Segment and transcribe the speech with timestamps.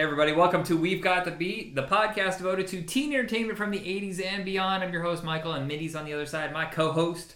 [0.00, 3.70] Hey, everybody, welcome to We've Got the Beat, the podcast devoted to teen entertainment from
[3.70, 4.82] the 80s and beyond.
[4.82, 7.34] I'm your host, Michael, and Mindy's on the other side, my co host.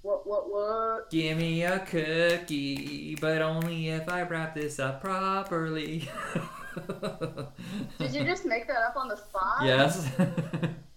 [0.00, 1.10] What, what, what?
[1.10, 6.08] Give me a cookie, but only if I wrap this up properly.
[7.98, 9.62] Did you just make that up on the spot?
[9.62, 10.10] yes.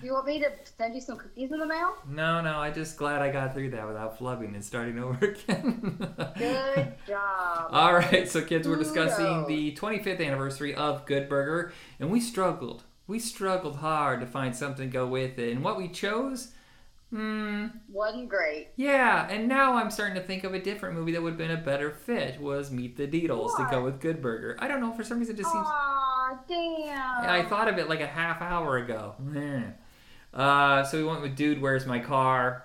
[0.00, 1.94] Do you want me to send you some cookies in the mail?
[2.08, 5.96] no, no, I'm just glad I got through that without flubbing and starting over again.
[6.36, 7.68] Good job.
[7.70, 12.84] All right, so kids, we're discussing the 25th anniversary of Good Burger, and we struggled.
[13.06, 16.52] We struggled hard to find something to go with it, and what we chose,
[17.10, 18.68] hmm, Wasn't great.
[18.76, 19.26] yeah.
[19.30, 21.56] And now I'm starting to think of a different movie that would have been a
[21.56, 22.38] better fit.
[22.40, 24.56] Was Meet the Deedles to go with Good Burger?
[24.58, 24.92] I don't know.
[24.92, 25.66] For some reason, it just seems.
[25.66, 27.30] Aw, damn.
[27.30, 29.14] I thought of it like a half hour ago.
[30.32, 32.64] Uh, so we went with Dude, Where's My Car?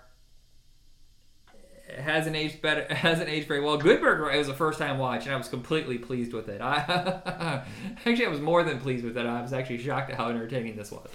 [1.88, 2.86] It hasn't aged better.
[2.94, 3.78] Hasn't aged very well.
[3.78, 4.32] Good Burger.
[4.32, 6.60] It was the first time watch, and I was completely pleased with it.
[6.60, 7.64] I
[8.06, 9.26] actually I was more than pleased with it.
[9.26, 11.08] I was actually shocked at how entertaining this was.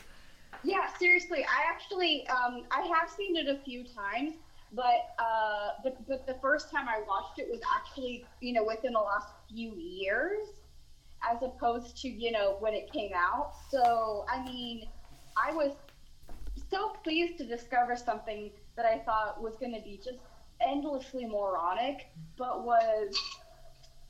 [0.63, 1.45] Yeah, seriously.
[1.45, 4.35] I actually, um, I have seen it a few times,
[4.73, 8.93] but, uh, but, but the first time I watched it was actually, you know, within
[8.93, 10.49] the last few years,
[11.29, 13.53] as opposed to, you know, when it came out.
[13.71, 14.89] So, I mean,
[15.37, 15.73] I was
[16.71, 20.19] so pleased to discover something that I thought was going to be just
[20.67, 23.17] endlessly moronic, but was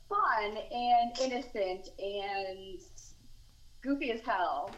[0.07, 2.79] fun and innocent and
[3.81, 4.71] goofy as hell.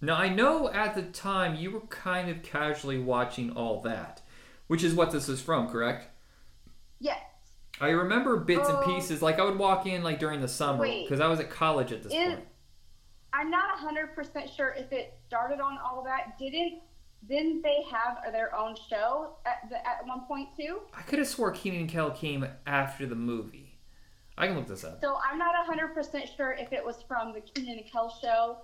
[0.00, 4.20] Now I know at the time you were kind of casually watching all that,
[4.66, 6.08] which is what this is from, correct?
[7.00, 7.20] Yes.
[7.80, 8.84] I remember bits and Oh.
[8.86, 9.22] pieces.
[9.22, 12.02] Like I would walk in like during the summer because I was at college at
[12.02, 12.48] this Is- point.
[13.32, 16.38] I'm not 100% sure if it started on all that.
[16.38, 16.82] Didn't
[17.28, 20.80] didn't they have their own show at the, at one point too?
[20.96, 23.78] I could have swore Kenan and Kel came after the movie.
[24.36, 25.00] I can look this up.
[25.00, 28.58] So I'm not 100% sure if it was from the Kenan and Kel show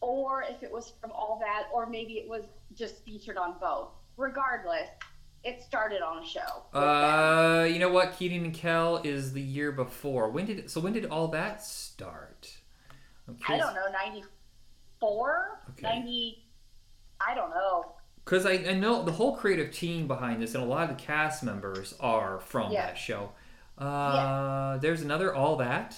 [0.00, 3.90] or if it was from all that or maybe it was just featured on both.
[4.16, 4.88] Regardless,
[5.44, 6.64] it started on a show.
[6.72, 6.82] them.
[6.82, 8.18] Uh, you know what?
[8.18, 10.28] Kenan and Kel is the year before.
[10.30, 10.80] When did so?
[10.80, 12.56] When did all that start?
[13.48, 15.60] I don't know, 94?
[15.70, 15.82] Okay.
[15.82, 16.45] 90
[17.20, 17.94] I don't know.
[18.24, 21.02] Because I, I know the whole creative team behind this, and a lot of the
[21.02, 23.30] cast members are from that show.
[23.78, 25.96] Uh, There's another All That.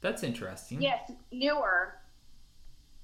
[0.00, 0.80] That's interesting.
[0.80, 1.94] Yes, newer.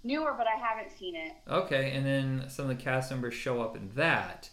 [0.03, 1.33] Newer, but I haven't seen it.
[1.51, 4.49] Okay, and then some of the cast members show up in that.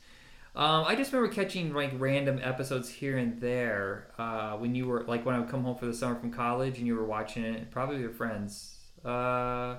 [0.56, 5.04] Um, I just remember catching like random episodes here and there uh, when you were
[5.04, 7.44] like when I would come home for the summer from college and you were watching
[7.44, 8.76] it, probably with your friends.
[9.06, 9.78] Uh,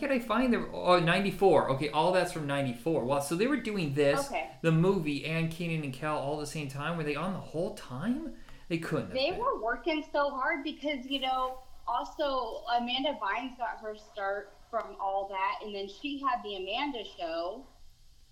[0.00, 1.70] can't I find the oh 94?
[1.72, 3.04] Okay, all that's from 94.
[3.04, 4.50] Well, so they were doing this, Okay.
[4.62, 6.96] the movie, and Kenan and Kel all at the same time.
[6.96, 8.32] Were they on the whole time?
[8.68, 9.12] They couldn't.
[9.12, 14.96] They were working so hard because, you know, also Amanda Bynes got her start from
[15.00, 17.64] all that, and then she had the Amanda show.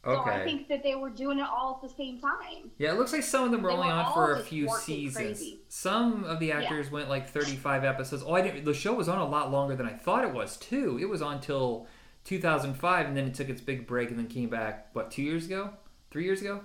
[0.05, 2.71] So I think that they were doing it all at the same time.
[2.79, 4.69] Yeah, it looks like some of them were They only were on for a few
[4.69, 5.17] seasons.
[5.17, 5.61] crazy.
[5.69, 8.23] Some of the actors went like 35 episodes.
[8.25, 8.65] Oh, I didn't.
[8.65, 10.99] The show was on a lot longer than I thought it was too.
[11.01, 11.87] It was on till
[12.25, 14.89] 2005, and then it took its big break, and then came back.
[14.95, 15.71] What, two years ago?
[16.11, 16.63] Three years ago?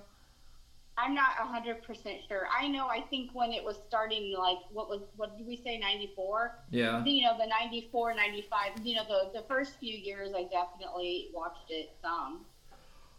[0.95, 2.47] I'm not 100% sure.
[2.55, 5.79] I know, I think when it was starting, like, what was, what did we say,
[5.79, 6.59] 94?
[6.69, 7.03] Yeah.
[7.03, 11.69] You know, the 94, 95, you know, the, the first few years I definitely watched
[11.69, 12.45] it some.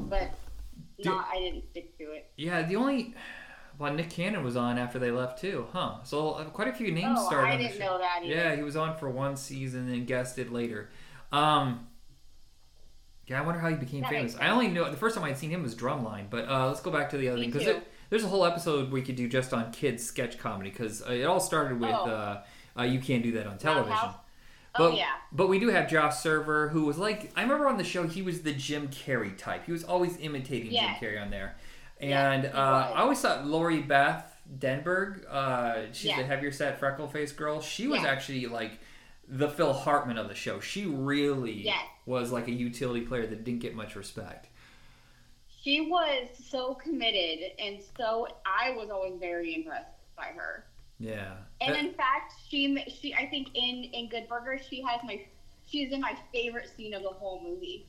[0.01, 0.31] But
[1.03, 2.31] Do- not, I didn't stick to it.
[2.37, 2.63] Yeah.
[2.63, 3.15] The only.
[3.77, 5.97] Well, Nick Cannon was on after they left too, huh?
[6.05, 7.49] So uh, quite a few names Oh, started.
[7.55, 8.33] I didn't know that either.
[8.33, 10.91] Yeah, he was on for one season and guested later.
[11.33, 11.89] Um,
[13.27, 14.37] yeah, I wonder how he became That famous.
[14.39, 16.93] I only know the first time I'd seen him was Drumline, but uh, let's go
[16.93, 19.53] back to the other Me thing because there's a whole episode we could do just
[19.53, 22.05] on kids sketch comedy because uh, it all started with Oh.
[22.07, 22.43] uh,
[22.79, 24.11] uh, you can't do that on television.
[24.77, 25.11] But, Oh, yeah.
[25.33, 28.23] but we do have Josh Server, who was like I remember on the show he
[28.23, 29.67] was the Jim Carrey type.
[29.67, 30.99] He was always imitating Yeah.
[30.99, 31.57] Jim Carrey on there,
[32.01, 32.61] and he uh.
[32.93, 36.17] I always thought Lori Beth Denberg, uh, she's Yeah.
[36.19, 37.61] the heavier set freckle faced girl.
[37.61, 38.09] She was Yeah.
[38.09, 38.73] actually like
[39.29, 40.61] the Phil Hartman of the show.
[40.61, 41.73] She really
[42.05, 44.49] was like a utility player that didn't get much respect.
[45.63, 50.67] She was so committed, and so I was always very impressed by her.
[50.99, 51.35] Yeah.
[51.61, 55.25] And Uh, in fact, she she I think in in Good Burger she has my
[55.67, 57.87] she's in my favorite scene of the whole movie.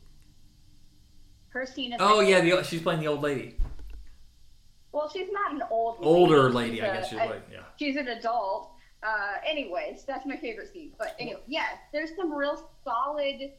[1.50, 3.58] Her scene is oh yeah, the, she's playing the old lady,
[4.92, 6.08] well, she's not an old lady.
[6.10, 6.82] older lady.
[6.82, 7.60] I a- guess she's a- like yeah.
[7.78, 8.72] she's an adult.
[9.04, 10.92] Uh, anyways, that's my favorite scene.
[10.98, 13.52] But anyway, yes, there's some real solid,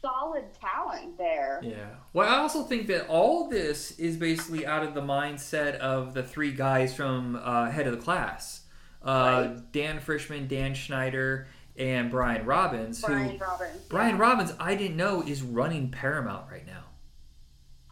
[0.00, 1.60] solid talent there.
[1.62, 1.88] Yeah.
[2.12, 6.22] Well, I also think that all this is basically out of the mindset of the
[6.22, 8.62] three guys from uh, Head of the Class.
[9.06, 9.72] Uh, Right.
[9.72, 11.46] Dan Frischman, Dan Schneider,
[11.78, 13.82] and Brian Robbins, Brian who Robbins.
[13.88, 14.22] Brian yeah.
[14.22, 16.84] Robbins, I didn't know is running Paramount right now.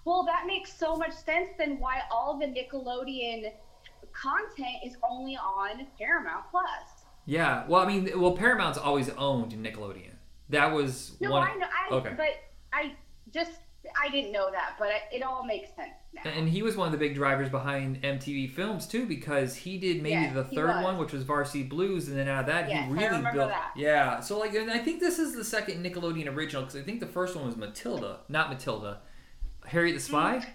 [0.04, 1.50] Well, that makes so much sense.
[1.56, 3.52] Then why all the Nickelodeon
[4.12, 6.66] content is only on Paramount Plus?
[7.26, 10.12] Yeah, well, I mean, well, Paramount's always owned Nickelodeon.
[10.50, 11.48] That was No, one.
[11.48, 11.66] I know.
[11.66, 12.14] I, okay.
[12.16, 12.28] But
[12.72, 12.92] I
[13.32, 13.52] just
[14.02, 16.22] I didn't know that, but it, all makes sense now.
[16.30, 20.02] And he was one of the big drivers behind MTV Films too, because he did
[20.02, 22.86] maybe Yes, the third one, which was Varsity Blues, and then out of that Yes,
[22.88, 23.50] he really built.
[23.50, 23.72] that.
[23.76, 27.00] Yeah, so like, and I think this is the second Nickelodeon original because I think
[27.00, 29.00] the first one was Matilda, not Matilda,
[29.66, 30.36] Harriet the Spy.
[30.38, 30.50] Mm-hmm.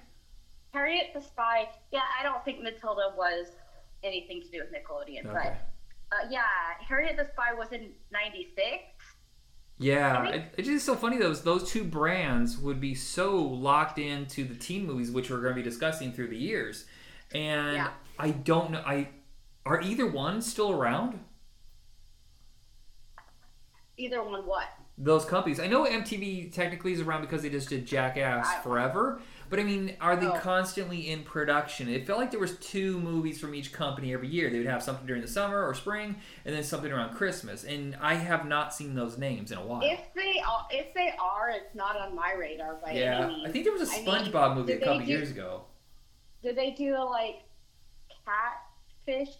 [0.74, 1.70] Harriet the Spy.
[1.92, 3.48] Yeah, I don't think Matilda was
[4.04, 5.56] anything to do with Nickelodeon, Okay.
[6.12, 6.42] but uh, yeah,
[6.88, 8.84] Harriet the Spy was in '96.
[9.82, 11.18] Yeah, I it, it's just so funny.
[11.18, 15.56] Those those two brands would be so locked into the teen movies, which we're going
[15.56, 16.86] to be discussing through the years,
[17.34, 17.90] and Yeah.
[18.20, 18.84] I don't know.
[18.86, 19.10] I
[19.66, 21.20] are either one still around?
[23.98, 24.68] Either one, what?
[25.02, 25.62] those companies.
[25.62, 29.64] I know MTV technically is around because they just did Jackass I- forever, but I
[29.64, 30.40] mean, are they Oh.
[30.40, 31.90] constantly in production?
[31.90, 34.50] It felt like there was two movies from each company every year.
[34.50, 37.64] They would have something during the summer or spring, and then something around Christmas.
[37.64, 39.82] And I have not seen those names in a while.
[39.84, 43.50] If they are, if they are, it's not on my radar by yeah, any means.
[43.50, 45.64] I think there was a I mean, SpongeBob movie a couple do- years ago.
[46.44, 47.42] Did they do the like
[48.26, 49.36] catfish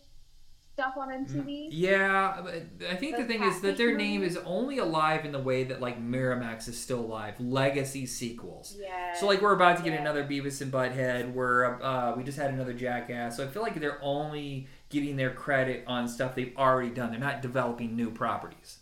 [0.80, 1.68] stuff on MTV?
[1.72, 2.42] Yeah,
[2.90, 4.38] I think the thing is that their name movies?
[4.38, 7.36] is only alive in the way that like Miramax is still alive.
[7.40, 8.78] Legacy sequels.
[8.80, 9.14] Yeah.
[9.16, 10.02] So like we're about to get yeah.
[10.02, 11.34] another Beavis and Butthead.
[11.34, 13.38] We're uh, we just had another Jackass.
[13.38, 17.12] So I feel like they're only getting their credit on stuff they've already done.
[17.12, 18.80] They're not developing new properties.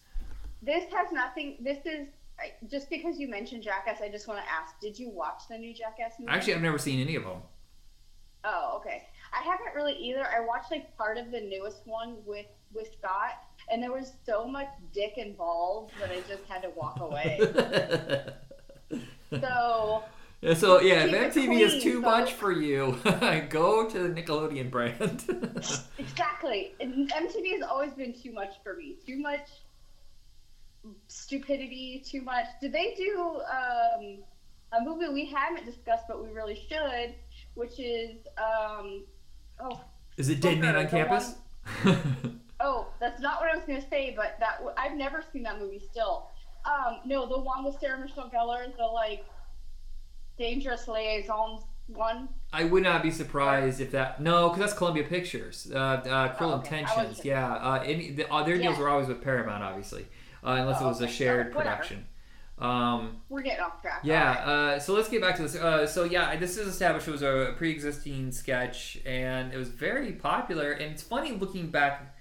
[0.61, 1.57] This has nothing.
[1.61, 2.07] This is
[2.39, 4.01] I- just because you mentioned Jackass.
[4.01, 6.31] I just want to ask: Did you watch the new Jackass movie?
[6.31, 7.41] Actually, I've never seen any of them.
[8.43, 9.03] Oh, okay.
[9.33, 10.25] I haven't really either.
[10.25, 14.47] I watched like part of the newest one with with Scott, and there was so
[14.47, 17.39] much dick involved that I just had to walk away.
[19.39, 20.03] so
[20.41, 22.97] Yeah, so yeah, it if MTV is too so- much for you,
[23.49, 25.23] go to the Nickelodeon brand.
[25.97, 28.95] exactly, and MTV has always been too much for me.
[29.05, 29.47] Too much
[31.07, 32.03] stupidity.
[32.05, 32.45] Too much.
[32.61, 34.17] Did they do um,
[34.73, 37.15] a movie we haven't discussed, but we really should,
[37.55, 39.03] which is um,
[39.59, 39.81] oh
[40.17, 41.35] is it Dead Man on Campus?
[42.59, 45.43] Oh, that's not what I was going to say, but that w- I've never seen
[45.43, 46.27] that movie still.
[46.65, 49.23] Um, no, the one with Sarah Michelle Gellar, the like
[50.39, 52.29] dangerous liaisons one.
[52.51, 55.71] I would not be surprised if that no, because that's Columbia Pictures.
[55.71, 56.79] Uh, uh, Cruel Oh, okay.
[56.79, 57.53] Intentions, yeah.
[57.53, 58.81] Uh, any, the, uh, their deals Yeah.
[58.81, 60.07] were always with Paramount, obviously,
[60.43, 61.75] uh, unless it Oh, was a shared Whatever.
[61.75, 62.07] production.
[62.59, 64.01] Um, We're getting off track.
[64.03, 64.29] yeah.
[64.29, 64.73] Right.
[64.75, 65.55] Uh, so let's get back to this.
[65.55, 67.07] Uh, so yeah, this is established.
[67.07, 70.71] It was a pre-existing sketch, and it was very popular.
[70.71, 72.15] And it's funny looking back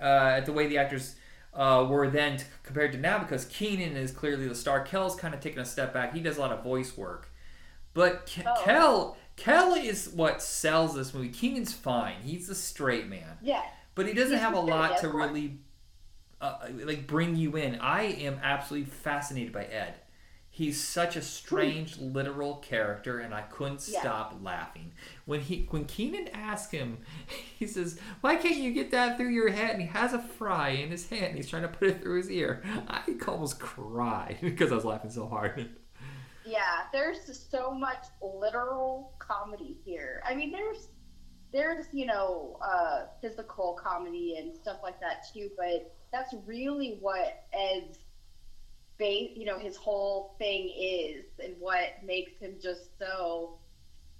[0.00, 0.04] uh,
[0.36, 1.16] at the way the actors.
[1.54, 4.80] Uh, were then t- compared to now because Kenan is clearly the star.
[4.80, 6.14] Kel's kind of taking a step back.
[6.14, 7.30] He does a lot of voice work,
[7.92, 8.62] but Ke- Oh.
[8.64, 11.28] Kel Kel is what sells this movie.
[11.28, 12.14] Kenan's fine.
[12.24, 13.60] He's the straight man, Yeah.
[13.94, 15.58] but he doesn't He's have a lot to really
[16.42, 17.76] uh, like bring you in.
[17.80, 19.94] I am absolutely fascinated by Ed.
[20.54, 24.00] He's such a strange, literal character, and I couldn't Yeah.
[24.00, 24.92] stop laughing
[25.24, 26.98] when he when Kenan asked him.
[27.58, 30.70] He says, "Why can't you get that through your head?" And he has a fry
[30.70, 31.26] in his hand.
[31.26, 32.62] And he's trying to put it through his ear.
[32.88, 35.70] I almost cried because I was laughing so hard.
[36.44, 36.80] Yeah.
[36.92, 40.20] There's just so much literal comedy here.
[40.28, 40.88] I mean, there's
[41.52, 47.44] there's you know uh, physical comedy and stuff like that too, but that's really what
[47.52, 47.98] Ed's
[48.98, 53.58] base, you know, his whole thing is, and what makes him just so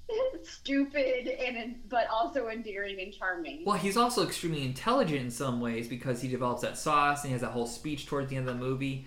[0.43, 3.65] stupid and but also endearing and charming.
[3.65, 7.33] Well, he's also extremely intelligent in some ways because he develops that sauce and he
[7.33, 9.07] has that whole speech towards the end of the movie.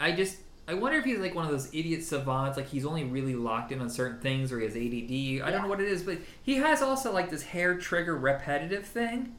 [0.00, 3.04] I just I wonder if he's like one of those idiot savants, like he's only
[3.04, 5.46] really locked in on certain things or he has ADD.
[5.46, 8.86] I don't know what it is, but he has also like this hair trigger repetitive
[8.86, 9.34] thing.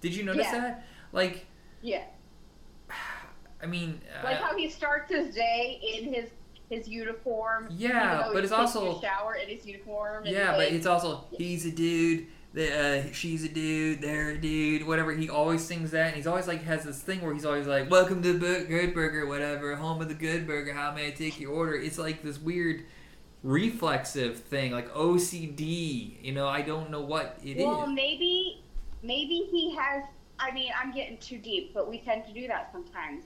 [0.00, 0.58] Did you notice Yeah.
[0.60, 0.86] that?
[1.12, 1.46] Like,
[1.82, 2.04] Yeah,
[3.62, 6.30] I mean, like uh, how he starts his day in his
[6.70, 7.68] his uniform.
[7.70, 10.24] Yeah, but it's also- a shower in his uniform.
[10.26, 12.26] Yeah, but it's also he's a dude.
[12.54, 15.12] The, uh, she's a dude, they're a dude, whatever.
[15.12, 17.90] He always sings that, and he's always like has this thing where he's always like,
[17.90, 20.74] "Welcome to Bu- Good Burger, whatever, home of the Good Burger.
[20.74, 22.84] How may I take your order?" It's like this weird
[23.42, 26.22] reflexive thing, like OCD.
[26.22, 27.64] You know, I don't know what it is.
[27.64, 28.62] well, maybe
[29.02, 30.04] maybe he has.
[30.42, 33.24] I mean, I'm getting too deep, but we tend to do that sometimes.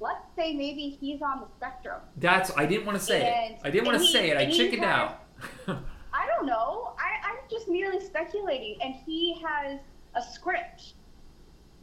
[0.00, 2.00] Let's say maybe he's on the spectrum.
[2.16, 3.60] That's I didn't want to say And- it.
[3.64, 4.36] I didn't want to he- say it.
[4.36, 5.24] I chickened out.
[5.68, 6.94] I don't know.
[6.98, 9.78] I, I'm just merely speculating, and he has
[10.16, 10.94] a script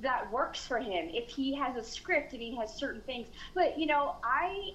[0.01, 3.79] that works for him if he has a script and he has certain things but
[3.79, 4.71] you know i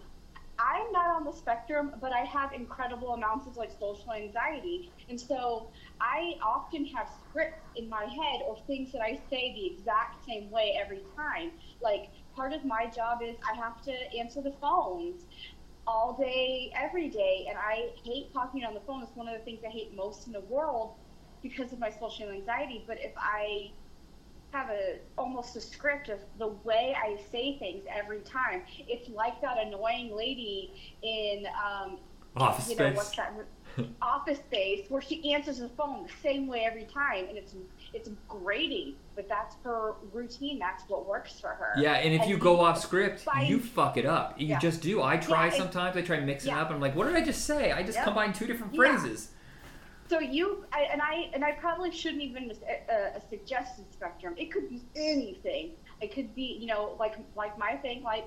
[0.61, 4.93] i'm not on the spectrum but i have incredible amounts of like social anxiety.
[5.09, 9.67] And so i often have scripts in my head or things that i say the
[9.75, 11.53] exact same way every time.
[11.83, 15.27] Like part of my job is i have to answer the phones
[15.87, 17.47] all day every day.
[17.49, 19.03] And i hate talking on the phone.
[19.03, 20.97] It's one of the things i hate most in the world
[21.43, 22.85] because of my social anxiety.
[22.87, 23.73] But if i
[24.53, 28.63] have a almost a script of the way I say things every time.
[28.89, 31.99] It's like that annoying lady in um,
[32.37, 32.97] Office you know Space.
[32.97, 33.33] what's that
[34.03, 37.55] Office Space where she answers the phone the same way every time, and it's
[37.95, 38.95] it's grating.
[39.17, 40.59] But that's her routine.
[40.59, 41.75] That's what works for her.
[41.77, 44.41] Yeah, and if And you go off script, you fuck it up.
[44.41, 44.59] You Yeah.
[44.59, 45.03] just do.
[45.03, 45.97] I try Yeah, sometimes.
[45.97, 46.61] I try mixing yeah.
[46.63, 46.69] up.
[46.69, 47.71] And I'm like, what did I just say?
[47.73, 48.05] I just Yep.
[48.05, 49.31] combined two different phrases.
[50.11, 52.51] So you I, and I and I probably shouldn't even
[52.91, 53.39] a, a, a
[53.93, 54.35] spectrum.
[54.37, 55.71] It could be anything.
[56.01, 58.27] It could be you know like like my thing like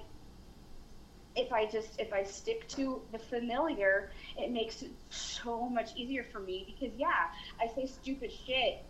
[1.36, 6.24] if I just if I stick to the familiar, it makes it so much easier
[6.24, 7.28] for me because yeah,
[7.62, 8.86] I say stupid shit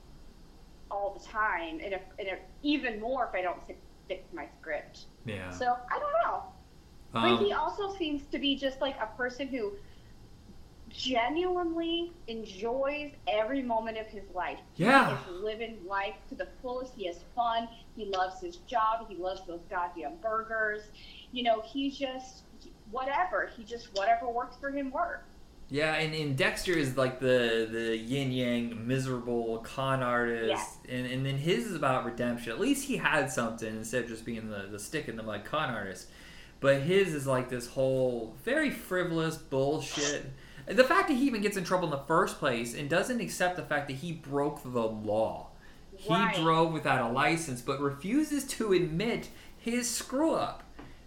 [0.91, 4.35] all the time, and if and if, even more if I don't stick, stick to
[4.35, 5.05] my script.
[5.25, 5.49] Yeah.
[5.49, 6.43] So I don't know.
[7.11, 9.73] But Um, he also seems to be just like a person who
[10.93, 14.59] genuinely enjoys every moment of his life.
[14.75, 15.17] Yeah.
[15.25, 16.93] He is living life to the fullest.
[16.95, 17.67] He has fun.
[17.97, 19.07] He loves his job.
[19.09, 20.83] He loves those goddamn burgers.
[21.31, 22.43] You know, he's just
[22.91, 23.49] whatever.
[23.57, 25.25] He just whatever works for him works.
[25.69, 30.77] Yeah, and, and Dexter is like the the yin yang miserable con artist, Yes.
[30.87, 32.51] and and then his is about redemption.
[32.51, 35.45] At least he had something instead of just being the the stick in the mud
[35.45, 36.09] con artist.
[36.59, 40.25] But his is like this whole very frivolous bullshit.
[40.65, 43.57] The fact that he even gets in trouble in the first place and doesn't accept
[43.57, 45.47] the fact that he broke the law.
[45.95, 50.63] He drove without a license, but refuses to admit his screw up,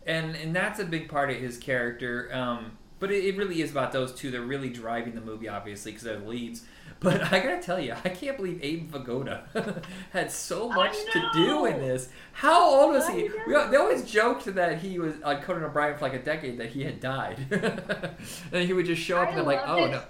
[0.06, 2.30] and and that's a big part of his character.
[2.32, 4.30] Um, but it, it really is about those two.
[4.30, 6.62] They're really driving the movie, obviously, because they're the leads.
[7.00, 11.66] But I gotta tell you, I can't believe Abe Vigoda had so much to do
[11.66, 12.08] in this.
[12.32, 13.22] How old was I he?
[13.46, 16.70] We, they always joked that he was on Conan O'Brien for like a decade, that
[16.70, 17.38] he had died,
[18.52, 19.90] and he would just show up I and they're like, "Oh it.
[19.90, 20.02] no."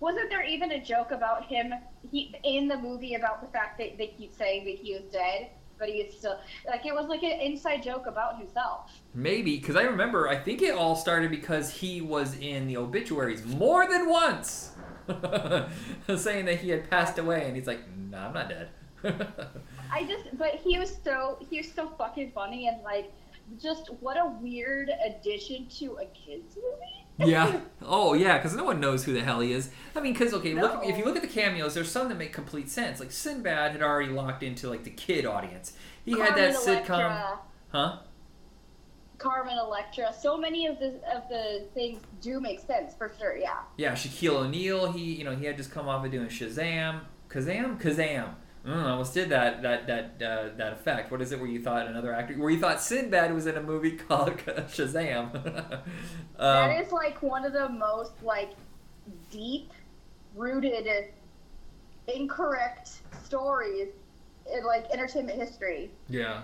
[0.00, 1.74] Wasn't there even a joke about him
[2.10, 5.50] he, in the movie about the fact that they keep saying that he was dead,
[5.78, 8.90] but he is still like it was like an inside joke about himself.
[9.14, 10.28] Maybe because I remember.
[10.28, 14.72] I think it all started because he was in the obituaries more than once,
[16.16, 18.68] saying that he had passed away, and he's like, "No, I'm not dead."
[19.90, 23.12] I just, but he was so he was so fucking funny and like,
[23.60, 27.30] just what a weird addition to a kids movie.
[27.30, 27.60] yeah.
[27.90, 28.36] Oh, yeah.
[28.36, 29.70] Because no one knows who the hell he is.
[29.96, 32.32] I mean, because okay, look if you look at the cameos, there's some that make
[32.32, 33.00] complete sense.
[33.00, 35.72] Like Sinbad had already locked into like the kid audience.
[36.04, 37.38] He had that sitcom, Electra,
[37.70, 37.98] huh?
[39.18, 40.14] Carmen Electra.
[40.18, 43.36] So many of the of the things do make sense for sure.
[43.36, 43.58] Yeah.
[43.76, 44.92] Yeah, Shaquille O'Neal.
[44.92, 48.34] He, you know, he had just come off of doing Shazam, Kazam, Kazam.
[48.66, 51.10] Mm, I almost did that that that uh, that effect.
[51.10, 53.62] What is it where you thought another actor, where you thought Sinbad was in a
[53.62, 55.34] movie called Shazam?
[55.76, 55.82] um,
[56.38, 58.52] that is like one of the most like
[59.30, 59.72] deep
[60.34, 60.86] rooted
[62.08, 62.90] incorrect
[63.24, 63.88] stories
[64.52, 65.90] in like entertainment history.
[66.08, 66.42] yeah.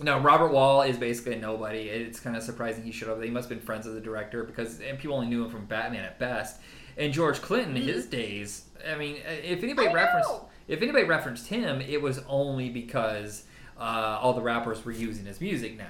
[0.00, 1.80] No, Robert Wuhl is basically a nobody.
[1.80, 3.22] It's kind of surprising he showed up.
[3.22, 5.66] He must have been friends with the director because and people only knew him from
[5.66, 6.60] Batman at best.
[6.96, 10.48] And George Clinton, in his days, I mean, if anybody I referenced know.
[10.68, 13.44] if anybody referenced him, it was only because
[13.78, 15.84] uh, all the rappers were using his music now.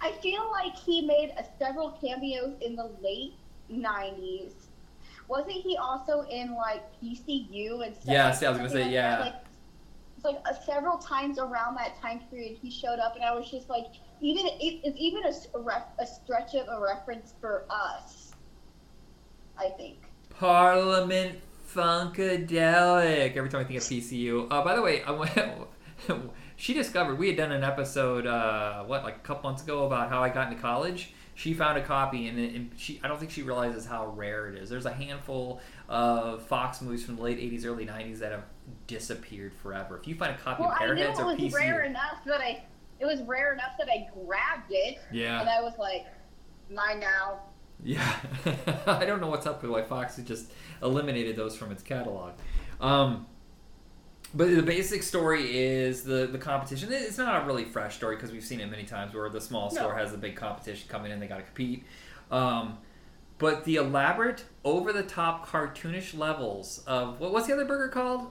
[0.00, 3.34] I feel like he made a, several cameos in the late
[3.70, 4.52] '90s.
[5.28, 8.06] Wasn't he also in like PCU and stuff?
[8.06, 9.16] Yes, I was gonna say, like yeah.
[9.16, 9.20] that?
[9.20, 9.45] Like,
[10.26, 13.70] like uh, several times around that time period he showed up, and I was just
[13.70, 13.86] like,
[14.20, 18.32] even it, it's even a, ref, a stretch of a reference for us.
[19.58, 19.96] I think.
[20.38, 21.38] Parliament
[21.74, 23.36] Funkadelic.
[23.36, 24.46] Every time I think of PCU.
[24.50, 25.02] Uh, by the way,
[26.56, 30.10] she discovered we had done an episode, uh, what, like a couple months ago about
[30.10, 31.12] how I got into college.
[31.34, 34.56] She found a copy, and, and she I don't think she realizes how rare it
[34.56, 34.70] is.
[34.70, 38.44] There's a handful of Fox movies from the late 80s, early 90s that have
[38.86, 39.96] disappeared forever.
[39.98, 41.82] If you find a copy Well, of I knew Airheads it or was PCU, rare
[41.84, 42.62] enough that I.
[42.98, 46.06] It was rare enough that I grabbed it, yeah, and I was like,
[46.70, 47.40] mine now.
[47.84, 48.16] Yeah,
[48.86, 50.50] I don't know what's up with why Fox just
[50.82, 52.32] eliminated those from its catalog.
[52.80, 53.26] Um,
[54.34, 56.90] but the basic story is the the competition.
[56.90, 59.70] It's not a really fresh story because we've seen it many times where the small
[59.70, 59.80] No.
[59.82, 61.84] store has a big competition coming in, they got to compete.
[62.30, 62.78] Um,
[63.38, 68.28] but the elaborate, over the top, cartoonish levels of what, what's the other burger called?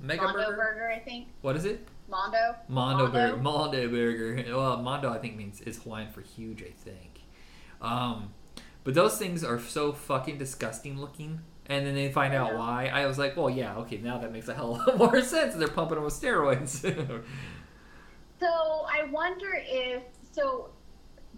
[0.00, 0.56] Mega Mondo burger?
[0.56, 1.28] burger, I think.
[1.42, 1.86] What is it?
[2.08, 2.54] Mondo.
[2.68, 3.12] Mondo, Mondo?
[3.12, 3.36] burger.
[3.36, 4.56] Mondo burger.
[4.56, 6.62] Well, Mondo I think means is Hawaiian for huge.
[6.62, 7.20] I think.
[7.82, 8.32] Um,
[8.84, 11.40] but those things are so fucking disgusting looking.
[11.66, 12.86] And then they find out why.
[12.86, 15.20] I was like, well, yeah, okay, now that makes a hell of a lot more
[15.20, 15.54] sense.
[15.54, 16.82] They're pumping them with steroids.
[18.40, 20.02] So I wonder if
[20.32, 20.70] so.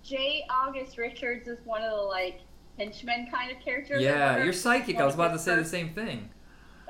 [0.02, 0.44] J.
[0.50, 2.40] August Richards is one of the like
[2.78, 4.02] henchmen kind of characters.
[4.02, 4.96] yeah, you're psychic.
[4.96, 6.28] I was about to say the same thing.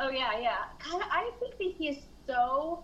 [0.01, 0.57] Oh yeah, yeah.
[0.91, 2.83] God, I think that he is so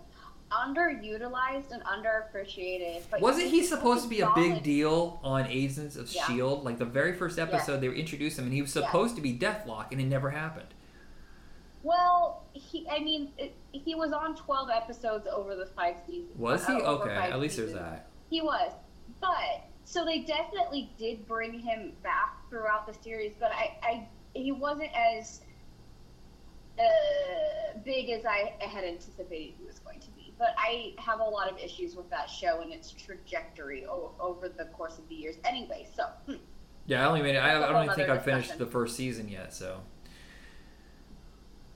[0.52, 3.02] underutilized and underappreciated.
[3.10, 6.22] But Wasn't he supposed to be a big deal on Agents of Yeah.
[6.22, 6.62] S.H.I.E.L.D.?
[6.62, 9.92] Like the very first episode, they introduced him, and he was supposed to be Deathlok,
[9.92, 10.68] and it never happened.
[11.82, 12.86] Well, he.
[12.90, 16.36] I mean, it, he was on twelve episodes over the five seasons.
[16.36, 16.72] Was he?
[16.74, 18.08] uh, Okay, at least there's that.
[18.28, 18.72] He was,
[19.20, 24.50] but so they definitely did bring him back throughout the series, but I, I he
[24.50, 25.42] wasn't as
[26.78, 30.34] uh, big as I had anticipated he was going to be.
[30.38, 34.48] But I have a lot of issues with that show and its trajectory o- over
[34.48, 35.36] the course of the years.
[35.44, 36.34] Anyway, so hmm.
[36.86, 37.36] Yeah, I only made.
[37.36, 39.52] I, I don't even think I've finished the first season yet.
[39.52, 39.80] So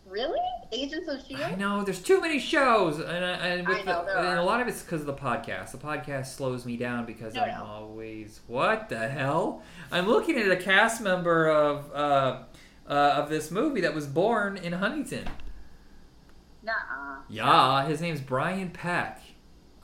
[0.06, 0.38] really,
[0.72, 1.40] Agents of Shield.
[1.40, 4.42] I know there's too many shows, and I, and with I know, the, and a
[4.42, 5.72] lot of it's because of the podcast.
[5.72, 7.64] The podcast slows me down because No, I'm no.
[7.64, 9.62] always what the hell?
[9.90, 12.42] I'm looking at a cast member of uh,
[12.90, 15.28] uh, of this movie that was born in Huntington.
[16.62, 17.20] Nuh-uh.
[17.28, 19.22] Yeah, his name's Brian Peck.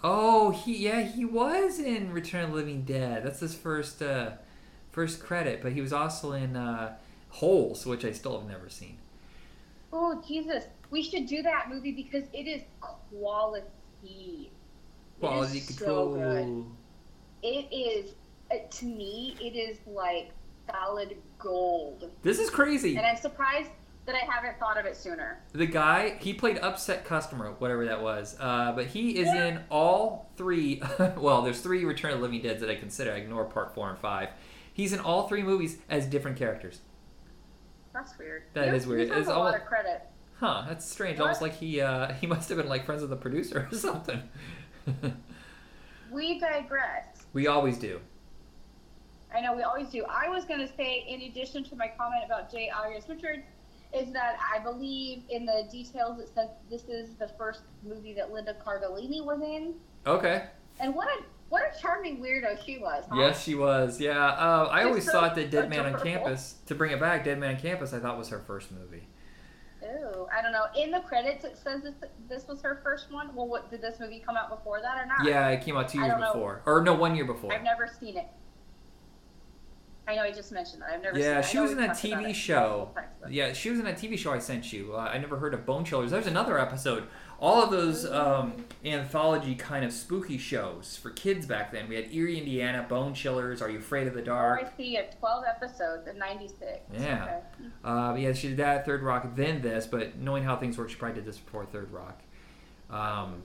[0.03, 3.25] Oh, he yeah he was in Return of the Living Dead.
[3.25, 4.33] That's his first uh,
[4.91, 6.97] first credit, but he was also in uh,
[7.31, 8.99] Holes, which I still have never seen.
[9.93, 12.63] Oh Jesus, we should do that movie because it is
[13.11, 14.51] quality.
[15.21, 16.15] Quality it is control.
[16.15, 16.65] So good.
[17.43, 18.15] It is
[18.51, 20.31] uh, to me, it is like
[20.71, 22.97] solid gold, This is crazy.
[22.97, 23.71] and I'm surprised
[24.07, 25.43] that I haven't thought of it sooner.
[25.53, 28.37] The guy, he played upset customer, whatever that was.
[28.39, 30.81] Uh, but he is in all three.
[31.17, 33.13] well, there's three Return of the Living Deads that I consider.
[33.13, 34.29] I ignore part four and five.
[34.73, 36.81] He's in all three movies as different characters.
[37.93, 38.45] That's weird.
[38.53, 39.09] That is weird.
[39.09, 40.03] He It's a all- lot of credit.
[40.39, 40.65] Huh?
[40.69, 41.19] That's strange.
[41.19, 41.25] What?
[41.29, 44.23] Almost like he uh, he must have been like friends with the producer or something.
[46.13, 47.07] We digress.
[47.33, 48.01] we always do.
[49.35, 50.05] I know we always do.
[50.09, 52.71] I was going to say, in addition to my comment about J.
[52.71, 53.43] August Richards,
[53.93, 58.33] is that I believe in the details it says this is the first movie that
[58.33, 59.75] Linda Cardellini was in,
[60.07, 60.45] Okay.
[60.81, 63.05] and what a what a charming weirdo she was.
[63.09, 63.21] Huh?
[63.21, 64.01] Yes, she was.
[64.01, 64.19] Yeah.
[64.27, 66.01] Uh, I She's always so thought that Dead Man on.
[66.01, 66.57] Campus.
[66.67, 69.07] To bring it back, Dead Man on Campus, I thought was her first movie.
[69.85, 70.65] Ooh, I don't know.
[70.77, 71.95] In the credits, it says this,
[72.29, 73.33] this was her first one.
[73.37, 75.25] Well, what did this movie come out before that or not?
[75.25, 76.33] Yeah, it came out two years don't know.
[76.33, 77.53] before, or no, one year before.
[77.53, 78.27] I've never seen it.
[80.09, 80.91] I know I just mentioned that.
[80.93, 81.19] I've never.
[81.19, 81.39] Yeah, seen it.
[81.39, 82.91] I she was in that TV show.
[83.29, 84.95] Yeah, she was in that TV show I sent you.
[84.95, 86.11] Uh, I never heard of Bone Chillers.
[86.13, 87.09] There's another episode.
[87.41, 91.87] All of those um, anthology kind of spooky shows for kids back then.
[91.89, 94.63] We had Eerie, Indiana, Bone Chillers, Are You Afraid of the Oh, Dark?
[94.73, 94.97] I see.
[94.97, 96.63] It 12 episodes in '96.
[96.99, 97.25] Yeah.
[97.25, 97.41] Okay.
[97.85, 100.97] Uh, yeah, she did that, Third Rock, then this, but knowing how things work, she
[100.97, 102.21] probably did this before Third Rock.
[102.91, 103.43] Um,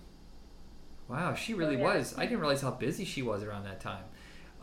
[1.10, 1.96] wow, she really Oh, yeah.
[1.98, 2.16] was.
[2.18, 4.04] I didn't realize how busy she was around that time.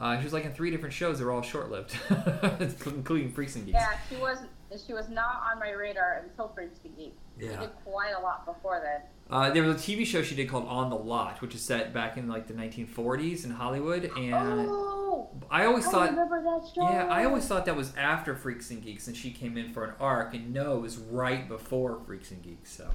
[0.01, 1.19] Uh, she was like in three different shows.
[1.19, 1.97] They were all short-lived,
[2.87, 3.79] including Freaks and Geeks.
[3.79, 4.39] Yeah, she was.
[4.87, 7.17] She was not on my radar until Freaks and Geeks.
[7.39, 7.53] Yeah.
[7.53, 9.01] She did quite a lot before then.
[9.31, 11.93] Uh, there was a TV show she did called On the Lot, which is set
[11.93, 16.69] back in like the 1940s in Hollywood, and oh, I always I thought, remember that
[16.75, 16.83] show.
[16.83, 19.85] yeah, I always thought that was after Freaks and Geeks, and she came in for
[19.85, 22.73] an arc, and no, it was right before Freaks and Geeks.
[22.73, 22.89] So,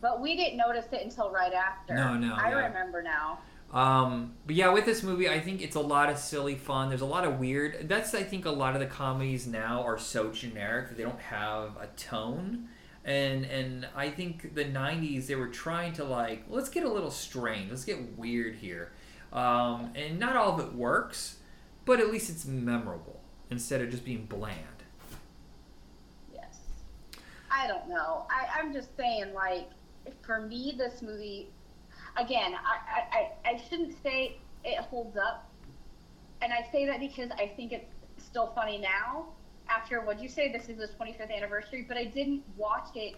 [0.00, 1.94] But we didn't notice it until right after.
[1.94, 2.66] No, no, I yeah.
[2.66, 3.38] remember now.
[3.74, 6.88] Um, but yeah, with this movie, I think it's a lot of silly fun.
[6.88, 7.88] There's a lot of weird.
[7.88, 11.20] That's I think a lot of the comedies now are so generic that they don't
[11.20, 12.68] have a tone.
[13.04, 17.10] And and I think the '90s they were trying to like let's get a little
[17.10, 18.92] strange, let's get weird here,
[19.32, 21.38] um, and not all of it works,
[21.84, 24.58] but at least it's memorable instead of just being bland.
[26.32, 26.58] Yes.
[27.50, 28.26] I don't know.
[28.30, 29.68] I, I'm just saying, like,
[30.22, 31.48] for me, this movie,
[32.16, 35.50] again, I, I, I, shouldn't say it holds up.
[36.42, 39.26] And I say that because I think it's still funny now.
[39.68, 40.52] After, what'd you say?
[40.52, 43.14] This is the 25th anniversary, but I didn't watch it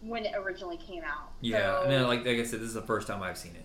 [0.00, 1.30] when it originally came out.
[1.40, 3.56] Yeah, So and then like like I said, this is the first time I've seen
[3.56, 3.64] it.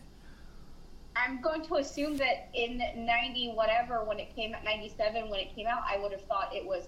[1.16, 5.56] I'm going to assume that in 90 whatever, when it came out, 97, when it
[5.56, 6.88] came out, I would have thought it was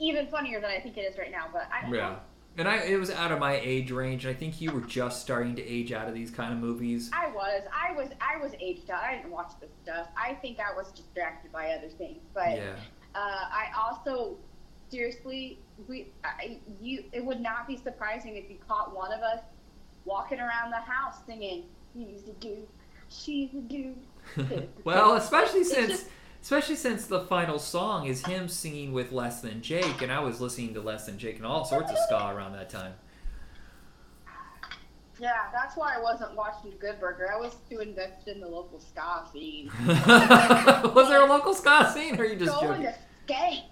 [0.00, 1.46] even funnier than I think it is right now.
[1.52, 1.96] But I don't know.
[1.96, 2.16] Yeah.
[2.58, 4.24] And I, it was out of my age range.
[4.24, 7.10] and I think you were just starting to age out of these kind of movies.
[7.12, 9.02] I was, I was, I was aged out.
[9.02, 10.08] I didn't watch this stuff.
[10.16, 12.22] I think I was distracted by other things.
[12.32, 12.74] But Yeah.
[13.14, 14.36] uh, I also,
[14.90, 19.40] seriously, we, I, you, it would not be surprising if you caught one of us
[20.06, 21.64] walking around the house singing,
[21.94, 22.68] "He's a dude,
[23.10, 23.98] she's a dude."
[24.84, 26.06] well, especially since just-
[26.46, 30.40] especially since the final song is him singing with Less Than Jake, and I was
[30.40, 32.92] listening to Less Than Jake and all sorts of ska around that time.
[35.18, 37.32] Yeah, that's why I wasn't watching Good Burger.
[37.34, 39.72] I was too invested in the local ska scene.
[39.86, 42.94] was there a local ska scene, or are you just Going joking?
[43.26, 43.64] to skank.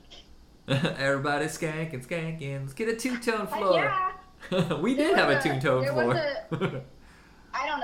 [0.98, 2.62] Everybody skanking, skanking.
[2.62, 3.84] Let's get a two-tone Heck floor.
[4.50, 4.74] yeah.
[4.80, 6.06] we did There have a two-tone floor.
[6.50, 6.82] was
[7.54, 7.83] I don't know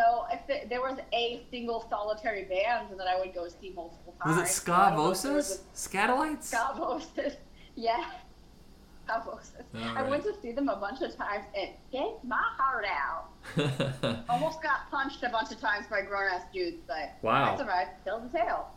[0.68, 4.50] there was a single solitary band that I would go see multiple was times.
[4.50, 6.40] it So I don't know if there Ska was Skatalites?
[6.40, 7.36] a Ska Voces.
[7.76, 8.04] Yeah.
[9.04, 9.62] Ska Voces.
[9.96, 14.24] I went to see them a bunch of times and gave my heart out.
[14.28, 17.54] Almost got punched a bunch of times by grown ass dudes, but Wow.
[17.54, 17.90] I survived.
[18.02, 18.68] Still the tail.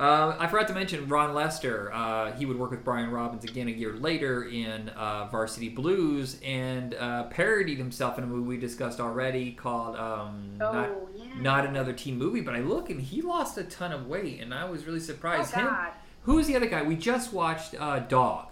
[0.00, 1.92] Uh, I forgot to mention Ron Lester.
[1.92, 6.38] Uh, he would work with Brian Robbins again a year later in uh, Varsity Blues
[6.42, 11.24] and uh, parodied himself in a movie we discussed already called um, Oh, not, yeah.
[11.42, 12.40] not Another Teen Movie.
[12.40, 15.02] But I look and he lost a ton of weight, and I was really Oh,
[15.02, 15.52] surprised.
[15.52, 15.90] Him, God.
[16.22, 16.82] who's the other guy?
[16.82, 18.46] We just watched uh, Dog,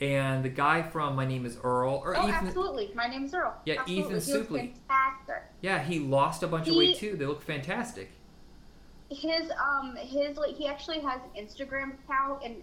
[0.00, 2.46] and the guy from My Name Is Earl, or Oh, Ethan.
[2.46, 2.92] absolutely.
[2.94, 3.52] My Name Is Earl.
[3.64, 4.04] Yeah, absolutely.
[4.60, 5.42] Ethan he fantastic.
[5.60, 7.16] Yeah, he lost a bunch of weight too.
[7.16, 8.12] They look fantastic.
[9.10, 12.56] His um his like he actually has an Instagram account and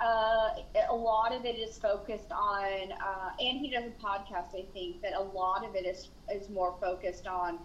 [0.00, 0.48] uh,
[0.90, 5.00] a lot of it is focused on uh, and he does a podcast I think
[5.02, 7.58] that a lot of it is is more focused on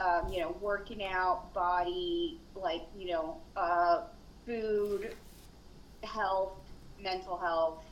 [0.00, 4.04] um, you know working out body like you know uh,
[4.46, 5.14] food
[6.02, 6.52] health
[7.02, 7.82] mental health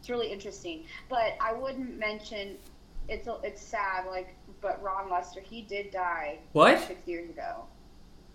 [0.00, 2.56] it's really interesting but I wouldn't mention
[3.08, 6.78] it's a, it's sad like but Ron Lester he did die What?
[6.86, 7.64] six years ago.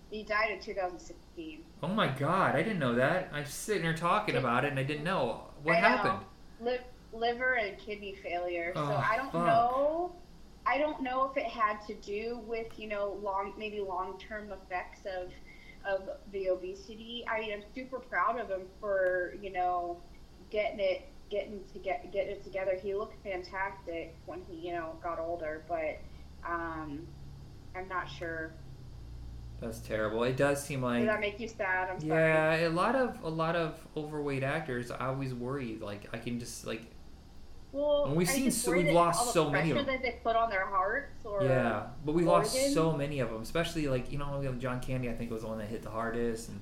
[0.09, 1.63] He died in 2016.
[1.83, 2.55] Oh my God!
[2.55, 3.29] I didn't know that.
[3.31, 5.87] I'm sitting here talking about it, and I didn't know what I know.
[5.87, 6.25] happened.
[6.61, 6.79] Li-
[7.13, 8.73] liver and kidney failure.
[8.75, 9.45] Oh, so I don't fuck.
[9.45, 10.11] know.
[10.65, 14.51] I don't know if it had to do with you know long maybe long term
[14.51, 15.31] effects of
[15.85, 17.23] of the obesity.
[17.27, 19.97] I mean, I'm super proud of him for you know
[20.49, 22.75] getting it getting to get getting it together.
[22.81, 25.99] He looked fantastic when he you know got older, but
[26.47, 27.07] um,
[27.75, 28.51] I'm not sure.
[29.61, 30.23] That's terrible.
[30.23, 31.89] It does seem like Did that make you sad?
[31.89, 32.11] I'm sorry.
[32.21, 34.89] yeah, a lot of a lot of overweight actors.
[34.91, 36.83] I always worry like I can just like
[37.73, 39.85] Well, And we've I seen so- we've lost so many of them.
[39.87, 43.41] that they put on their hearts, or yeah, but we lost so many of them,
[43.41, 45.09] especially like you know we have John Candy.
[45.09, 46.61] I think was the one that hit the hardest, and,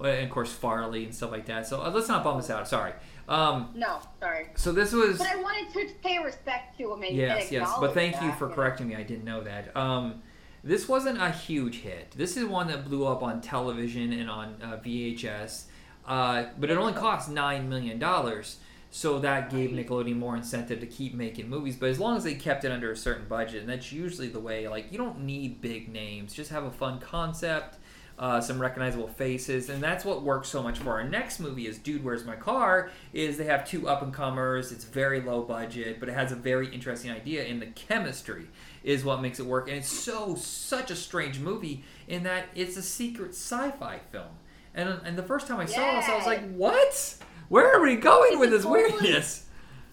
[0.00, 1.66] and of course Farley and stuff like that.
[1.66, 2.66] So uh, let's not bum us out.
[2.66, 2.92] Sorry.
[3.28, 4.46] Um, no, sorry.
[4.56, 7.70] so this was But I wanted to pay respect to him and, yes, yes.
[7.78, 8.96] But thank you for correcting me.
[8.96, 9.76] I didn't know that.
[9.76, 10.22] Um,
[10.64, 12.12] this wasn't a huge hit.
[12.12, 15.64] This is one that blew up on television and on uh, VHS,
[16.06, 18.58] uh, but it only cost nine million dollars.
[18.90, 21.76] So that gave Nickelodeon more incentive to keep making movies.
[21.76, 24.40] But as long as they kept it under a certain budget, and that's usually the
[24.40, 24.66] way.
[24.66, 26.32] Like you don't need big names.
[26.32, 27.76] Just have a fun concept.
[28.18, 31.68] Uh, some recognizable faces, and that's what works so much for our next movie.
[31.68, 32.90] Is Dude, Where's My Car?
[33.12, 34.72] Is they have two up and comers.
[34.72, 38.48] It's very low budget, but it has a very interesting idea, and the chemistry
[38.88, 39.68] is what makes it work.
[39.68, 44.30] And it's so such a strange movie in that it's a secret sci-fi film.
[44.74, 47.16] And and the first time I saw this, I was like, what?
[47.50, 49.44] Where are we going It's with this totally- weirdness?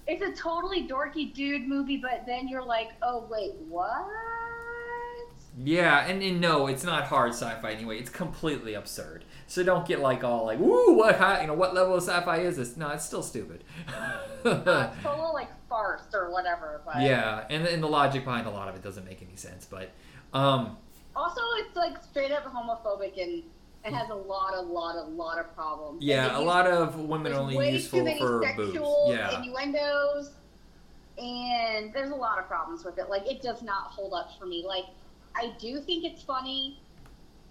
[0.07, 4.05] It's a totally dorky dude movie, but then you're like, oh wait, what?
[5.63, 7.97] Yeah, and, and no, it's not hard sci-fi anyway.
[7.97, 9.23] It's completely absurd.
[9.47, 12.37] So don't get like all like, "Woo, what high, you know, what level of sci-fi
[12.37, 13.63] is this?" No, it's still stupid.
[13.87, 14.19] Uh,
[14.95, 16.81] it's a little like farce or whatever.
[16.85, 19.65] But yeah, and, and the logic behind a lot of it doesn't make any sense.
[19.65, 19.91] But
[20.33, 20.77] um,
[21.15, 23.43] Also, it's like straight up homophobic and
[23.85, 26.03] it has a lot, a lot, a lot of problems.
[26.03, 29.17] Yeah, a lot of women only useful for sexual boobs.
[29.17, 30.31] Yeah, innuendos,
[31.17, 33.09] and there's a lot of problems with it.
[33.09, 34.65] Like it does not hold up for me.
[34.67, 34.85] Like
[35.35, 36.79] I do think it's funny.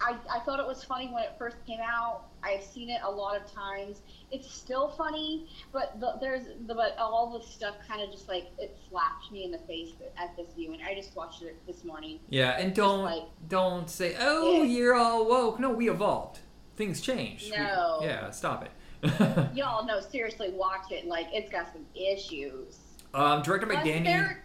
[0.01, 2.25] I, I thought it was funny when it first came out.
[2.43, 4.01] I've seen it a lot of times.
[4.31, 8.47] It's still funny, but the, there's the, but all the stuff kind of just like
[8.59, 11.83] it slapped me in the face at this view, and I just watched it this
[11.85, 12.19] morning.
[12.29, 14.63] yeah, and don't like- don't say, "Oh, Yeah.
[14.63, 16.39] you're all woke." No, we evolved.
[16.75, 17.51] Things changed.
[17.51, 17.99] We- No.
[18.03, 18.71] yeah, stop it.
[19.55, 21.05] Y'all know seriously, watch it.
[21.05, 22.77] Like it's got some issues.
[23.13, 24.35] um, directed by Danny.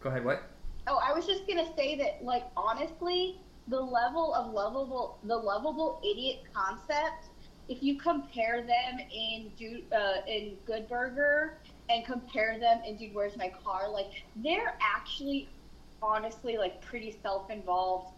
[0.00, 0.24] Go ahead.
[0.24, 0.42] What?
[0.86, 6.00] Oh, I was just gonna say that, like, honestly, the level of lovable, the lovable
[6.02, 7.26] idiot concept.
[7.68, 11.58] If you compare them in do uh, in Good Burger
[11.90, 13.90] and compare them in Dude, Where's My Car?
[13.90, 15.48] Like, they're actually,
[16.02, 18.14] honestly, like, pretty self-involved,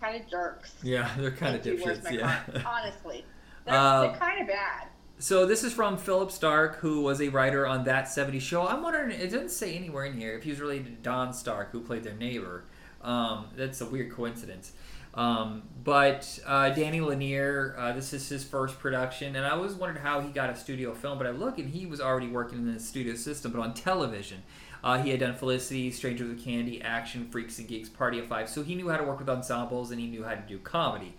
[0.00, 0.74] kind of jerks.
[0.82, 2.10] Yeah, they're kind of Dude, dipshits.
[2.10, 2.42] Yeah.
[2.44, 2.62] Car.
[2.82, 3.24] Honestly,
[3.64, 4.88] they're, Uh, they're kind of bad.
[5.18, 8.66] So this is from Philip Stark, who was a writer on That 70s Show.
[8.66, 11.70] I'm wondering, it doesn't say anywhere in here if he was related to Don Stark,
[11.70, 12.64] who played their neighbor.
[13.02, 14.72] Um, that's a weird coincidence.
[15.14, 20.00] Um, but uh, Danny Leiner, uh, this is his first production, and I always wondered
[20.00, 21.18] how he got a studio film.
[21.18, 24.42] But I look, and he was already working in the studio system, but on television.
[24.84, 28.48] Uh, he had done Felicity, Strangers with Candy, Action, Freaks and Geeks, Party of Five,
[28.48, 31.14] so he knew how to work with ensembles and he knew how to do comedy.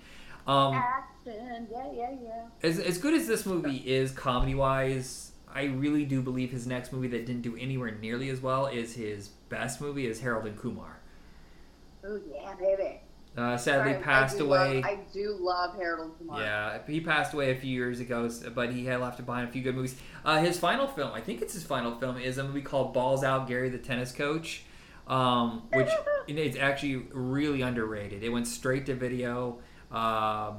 [0.46, 2.44] Um, Action, yeah, yeah, yeah.
[2.62, 6.92] as, as good as this movie is comedy wise, I really do believe his next
[6.92, 10.58] movie that didn't do anywhere nearly as well is his best movie is Harold and
[10.58, 11.00] Kumar.
[12.04, 13.00] Oh yeah, baby.
[13.36, 14.76] Uh, sadly, Sorry, passed I away.
[14.76, 16.40] Love, I do love Harold Kumar.
[16.40, 19.64] Yeah, he passed away a few years ago, but he had left behind a few
[19.64, 19.96] good movies.
[20.24, 23.24] Uh, his final film, I think it's his final film, is a movie called Balls
[23.24, 24.66] Out, Gary the Tennis Coach,
[25.08, 25.90] um, which
[26.28, 28.22] it's actually really underrated.
[28.24, 29.60] It went straight to video.
[29.92, 30.58] Um,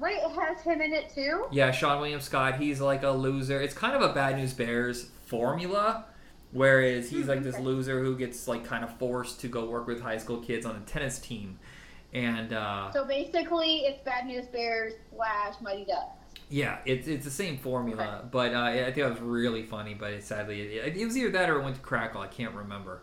[0.00, 1.46] Wait, it has him in it too.
[1.52, 3.60] yeah, Seann William Scott, he's like a loser.
[3.60, 6.06] It's kind of a Bad News Bears formula,
[6.52, 10.00] whereas he's like this loser who gets like kind of forced to go work with
[10.00, 11.58] high school kids on a tennis team.
[12.12, 16.16] And uh, So basically, it's Bad News Bears slash Mighty Ducks.
[16.48, 19.94] Yeah, it's it's the same formula, but uh, I think it was really funny.
[19.94, 22.20] But it, sadly, it, it was either that or it went to Crackle.
[22.20, 23.02] I can't remember.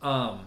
[0.00, 0.46] Um,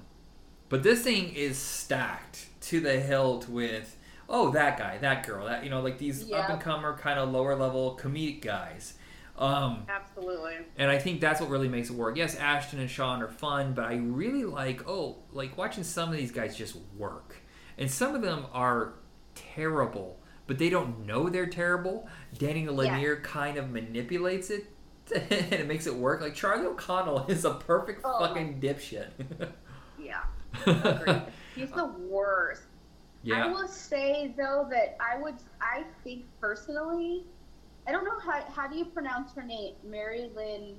[0.68, 3.96] but this thing is stacked to the hilt with
[4.28, 6.38] oh that guy, that girl, that you know like these Yeah.
[6.38, 8.96] up and comer kind of lower level comedic guys.
[9.38, 10.58] Um, Absolutely.
[10.78, 12.18] and I think that's what really makes it work.
[12.18, 16.18] Yes, Ashton and Sean are fun, but I really like oh like watching some of
[16.18, 17.29] these guys just work,
[17.80, 18.94] and some of them are
[19.34, 22.08] terrible, but they don't know they're terrible.
[22.38, 24.68] Danny Leiner kind of manipulates it.
[25.16, 26.22] and it makes it work.
[26.22, 28.20] Like Charlie O'Connell is a perfect Oh.
[28.20, 29.10] fucking dipshit.
[30.02, 30.22] Yeah.
[30.66, 31.22] Agreed.
[31.56, 32.64] He's the worst.
[33.22, 33.46] Yeah.
[33.46, 37.26] I will say though that I would, I think personally,
[37.88, 40.78] I don't know how how do you pronounce her name, Mary Lynn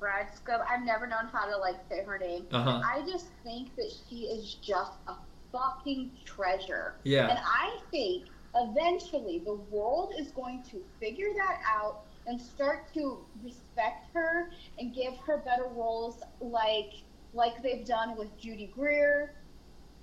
[0.00, 0.64] Bradsko.
[0.68, 2.46] I've never known how to like say her name.
[2.52, 2.82] Uh huh.
[2.84, 5.14] I just think that she is just a
[5.56, 6.94] fucking treasure.
[7.04, 13.18] And I think eventually the world is going to figure that out and start to
[13.44, 16.92] respect her and give her better roles like
[17.34, 19.34] like they've done with Judy Greer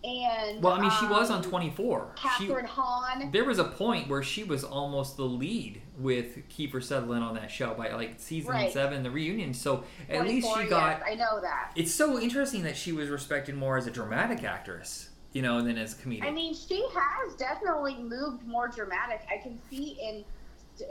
[0.04, 2.16] and Well, I mean, she was on um, 24.
[2.38, 3.32] She, Kathryn Hahn.
[3.32, 7.50] there was a point where she was almost the lead with Kiefer Sutherland on that
[7.50, 8.72] show by like season Right.
[8.74, 9.54] seven, the reunion.
[9.54, 11.00] So at least she got.
[11.00, 11.72] yes, I know that.
[11.76, 15.78] It's so interesting that she was respected more as a dramatic actress, you know, than
[15.78, 16.28] as a comedian.
[16.28, 19.22] I mean, she has definitely moved more dramatic.
[19.32, 20.24] I can see in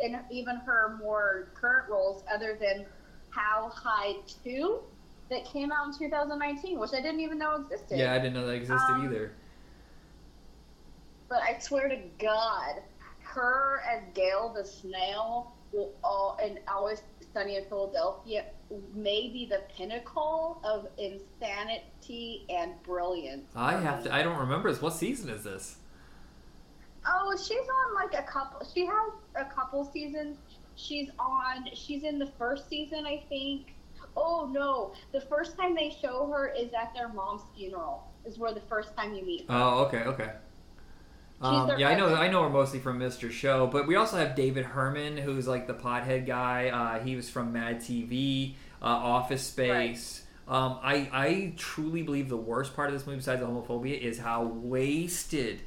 [0.03, 2.85] in even her more current roles, other than
[3.31, 4.81] How High Two,
[5.31, 7.99] that came out in 2019, which I didn't even know existed.
[7.99, 9.33] yeah, I didn't know that existed Um, either.
[11.29, 12.83] But I swear to God,
[13.21, 17.03] her as Gail the Snail will all and always
[17.33, 18.45] sunny in Philadelphia
[18.95, 23.51] may be the pinnacle of insanity and brilliance.
[23.55, 24.15] I have to.
[24.15, 24.81] I don't remember this.
[24.83, 25.77] What season is this?
[27.07, 28.67] Oh, she's on like a couple.
[28.73, 30.39] She has a couple seasons.
[30.77, 31.69] She's on.
[31.75, 33.75] She's in the first season, I think.
[34.17, 38.05] Oh no, the first time they show her is at their mom's funeral.
[38.25, 39.49] Is where the first time you meet.
[39.49, 39.57] her.
[39.57, 40.31] Oh, okay, okay.
[41.41, 42.15] Um, yeah, I know.
[42.15, 43.29] I know her mostly from Mr.
[43.31, 46.69] Show, but we also have David Herman, who's like the pothead guy.
[46.69, 50.27] Uh, he was from Mad TV, uh, Office Space.
[50.49, 54.19] Um, I I truly believe the worst part of this movie, besides the homophobia, is
[54.19, 55.63] how wasted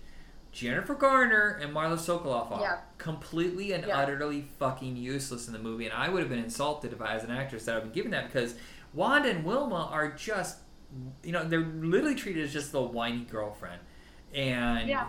[0.52, 2.62] Jennifer Garner and Marla Sokoloff are.
[2.62, 2.78] Yeah.
[2.98, 3.98] Completely and Yeah.
[3.98, 7.24] utterly fucking useless in the movie, and I would have been insulted if I, as
[7.24, 8.56] an actress, that I've been given that because
[8.94, 10.58] Wanda and Wilma are just,
[11.24, 13.82] you know, they're literally treated as just the whiny girlfriend,
[14.34, 15.08] and Yeah.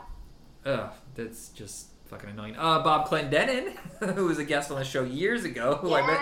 [0.64, 2.55] Ugh, that's just fucking annoying.
[2.57, 3.75] Uh, Bob Clendenin,
[4.14, 6.12] who was a guest on the show years ago, who I, me-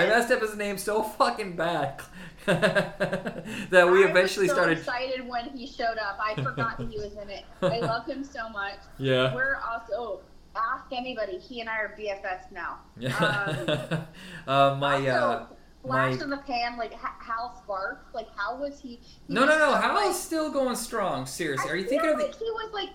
[0.00, 2.00] I messed up his name so fucking bad
[2.46, 4.78] that we I eventually was so started.
[4.78, 6.18] excited when he showed up.
[6.22, 7.44] I forgot he was in it.
[7.62, 8.78] I love him so much.
[8.98, 9.34] Yeah.
[9.34, 10.20] We're also
[10.56, 11.38] ask anybody.
[11.38, 12.78] He and I are BFFs now.
[12.98, 14.04] Yeah.
[14.46, 15.46] uh, my also, uh,
[15.82, 18.14] flash my- in the pan, like Hal Sparks.
[18.14, 19.00] Like how was he?
[19.26, 19.72] he no, no, no.
[19.74, 21.26] Hal like- is still going strong.
[21.26, 22.90] Seriously, I are you thinking of like he was like?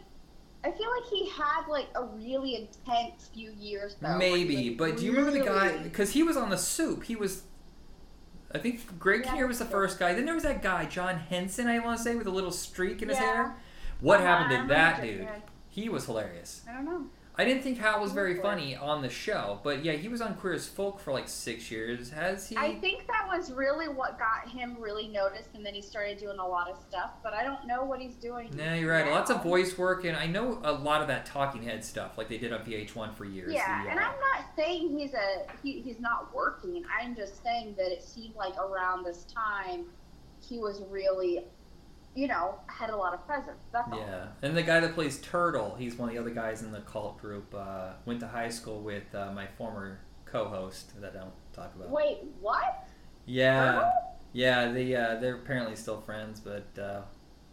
[0.64, 4.18] I feel like he had like a really intense few years though.
[4.18, 5.78] Maybe, but do you remember the guy?
[5.78, 7.04] Because he was on the Soup.
[7.04, 7.44] He was.
[8.54, 10.14] I think Greg Yeah, Kinnear was the first guy.
[10.14, 13.02] Then there was that guy, John Henson, I want to say, with a little streak
[13.02, 13.26] in his Yeah.
[13.26, 13.56] hair.
[14.02, 15.28] What Uh-huh, happened to that that dude?
[15.70, 16.62] He was hilarious.
[16.68, 17.06] I don't know.
[17.40, 20.36] I didn't think Hal was very funny on the show, but yeah, he was on
[20.36, 22.10] Queer as Folk for like six years.
[22.10, 22.58] Has he?
[22.58, 26.38] I think that was really what got him really noticed, and then he started doing
[26.38, 27.12] a lot of stuff.
[27.24, 28.52] But I don't know what he's doing.
[28.58, 29.10] No, you're right.
[29.10, 32.28] Lots of voice work, and I know a lot of that talking head stuff, like
[32.28, 33.54] they did on VH1 for years.
[33.54, 36.84] Yeah, The, and uh, I'm not saying he's a he, he's not working.
[37.00, 39.86] I'm just saying that it seemed like around this time
[40.42, 41.46] he was really
[42.16, 43.64] you know, had a lot of presence.
[43.72, 44.00] That's all.
[44.00, 46.82] Yeah, and the guy that plays Turtle, he's one of the other guys in the
[46.82, 47.54] cult group.
[47.56, 51.90] Uh, went to high school with uh, my former co-host that I don't talk about.
[51.90, 52.88] Wait, what?
[53.26, 53.92] Yeah, Turtle?
[54.34, 57.02] yeah, they uh, they're apparently still friends, but uh,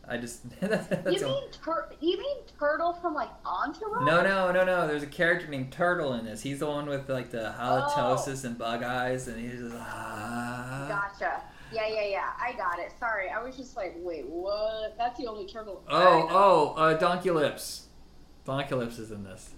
[0.09, 0.91] I just that's
[1.21, 4.05] You mean tur- you mean Turtle from like Entourage?
[4.07, 4.87] no, no, no, no.
[4.87, 6.43] There's a character named Turtle in this.
[6.43, 10.87] He's the one with like the halitosis and bug eyes, and he's just ah.
[10.89, 11.43] Gotcha.
[11.73, 12.31] Yeah, yeah, yeah.
[12.41, 12.93] I got it.
[12.99, 14.97] Sorry, I was just like, wait, what?
[14.97, 15.83] That's the only turtle.
[15.89, 17.87] Oh, oh, uh, Donkey Lips.
[18.45, 19.51] Donkey Lips is in this.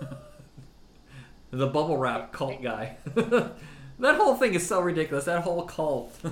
[1.50, 2.96] the bubble wrap cult guy.
[3.14, 5.24] that whole thing is so ridiculous.
[5.24, 6.14] That whole cult.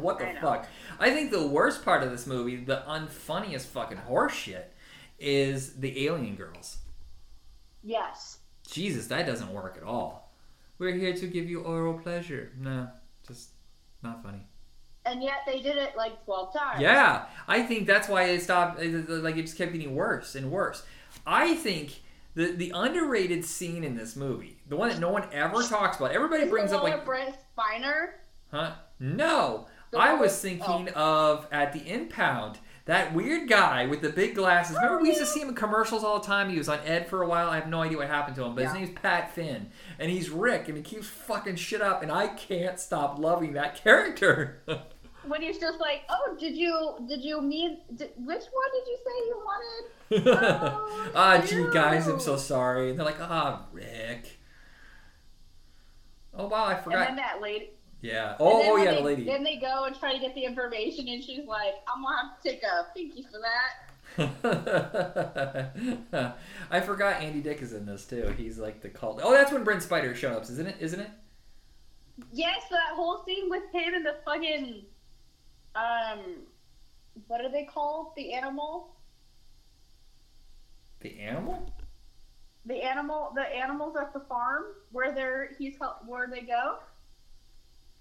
[0.00, 0.66] what the I fuck?
[1.00, 4.64] I think the worst part of this movie, the unfunniest fucking horseshit,
[5.18, 6.78] is the alien girls.
[7.82, 8.38] Yes.
[8.68, 10.32] Jesus, that doesn't work at all.
[10.78, 12.52] We're here to give you oral pleasure.
[12.58, 12.88] No,
[13.26, 13.50] just
[14.02, 14.46] not funny.
[15.04, 16.80] And yet they did it like twelve times.
[16.80, 18.78] Yeah, I think that's why it stopped.
[18.80, 20.84] Like it just kept getting worse and worse.
[21.26, 22.00] I think
[22.34, 26.12] the the underrated scene in this movie, the one that no one ever talks about,
[26.12, 28.10] everybody brings up like, Brent Spiner.
[28.50, 28.72] huh?
[29.00, 30.66] No, The I was with- oh.
[30.66, 32.58] thinking of at the impound.
[32.86, 34.74] That weird guy with the big glasses.
[34.76, 36.50] Remember, we used to see him in commercials all the time.
[36.50, 37.48] He was on Ed for a while.
[37.48, 38.80] I have no idea what happened to him, but his Yeah.
[38.80, 42.80] name's Pat Finn, and he's Rick, and he keeps fucking shit up, and I can't
[42.80, 44.62] stop loving that character.
[45.28, 48.96] When he's just like, oh, did you did you mean did, which one did you
[49.04, 49.88] say you wanted?
[50.14, 52.90] Oh, ah, gee, guys, I'm so sorry.
[52.90, 54.38] And they're like, ah, Rick.
[56.34, 57.08] Oh wow, I forgot.
[57.08, 57.70] And then that lady.
[58.02, 58.36] Yeah.
[58.38, 59.24] Oh, oh yeah, they, the lady.
[59.24, 62.42] Then they go and try to get the information, and she's like, I'm gonna have
[62.42, 63.88] to take a pinky for that.
[66.70, 68.34] I forgot Andy Dick is in this too.
[68.36, 69.20] He's like the cult.
[69.22, 70.76] Oh, that's when Brent Spiner shows up, isn't it?
[70.80, 71.10] Isn't it?
[72.32, 74.84] Yes, that whole scene with him and the fucking
[75.74, 76.18] um,
[77.28, 78.12] what are they called?
[78.16, 78.94] The animal.
[81.00, 81.72] The animal?
[82.64, 84.62] The animal, the animals at the farm
[84.92, 86.76] where they're he's where they go.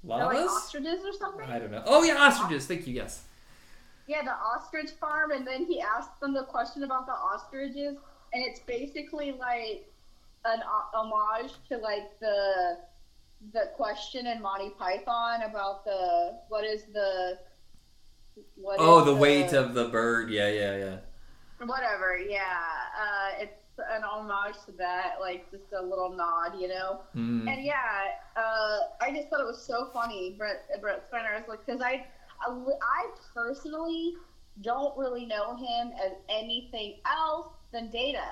[0.04, 1.48] They're like ostriches or something.
[1.50, 1.84] I don't know.
[1.86, 2.66] Oh yeah, ostriches.
[2.66, 2.94] Thank you.
[2.94, 3.24] Yes.
[4.08, 7.98] Yeah, the ostrich farm, and then he asked them the question about the ostriches,
[8.34, 9.88] and it's basically like
[10.46, 10.60] an
[10.94, 12.78] homage to like the
[13.54, 17.38] the question in Monty Python about the what is the
[18.56, 20.30] what Oh, is the weight of the bird.
[20.30, 20.98] Yeah, yeah, yeah.
[21.66, 22.18] whatever.
[22.18, 22.42] Yeah,
[23.00, 27.02] uh, it's an homage to that, like just a little nod, you know.
[27.16, 27.48] Mm.
[27.52, 27.76] And yeah,
[28.36, 31.34] uh, I just thought it was so funny, Brett Brett Spiner.
[31.36, 32.06] I was like, because I,
[32.48, 34.16] I, I personally
[34.62, 38.26] don't really know him as anything else than Data.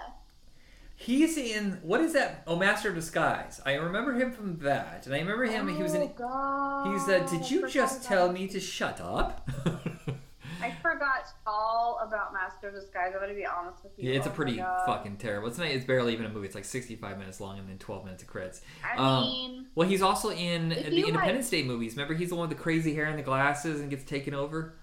[0.95, 2.43] He's in what is that?
[2.45, 3.61] Oh, Master of Disguise.
[3.65, 5.73] I remember him from that, and I remember him.
[5.73, 6.01] he was in.
[6.01, 6.91] Oh, God.
[6.93, 9.49] He said, "Did you just tell about- me to shut up?"
[11.19, 13.11] I all about Master of Disguise.
[13.13, 14.09] I'm gonna be honest with you.
[14.09, 15.47] yeah, it's a Oh pretty fucking terrible.
[15.47, 15.67] It's not.
[15.67, 16.45] It's barely even a movie.
[16.45, 18.61] It's like sixty-five minutes long and then twelve minutes of credits.
[18.83, 21.93] I um, mean, Well, he's also in the you, like- Independence Day movies.
[21.93, 24.75] Remember, he's the one with the crazy hair and the glasses and gets taken over.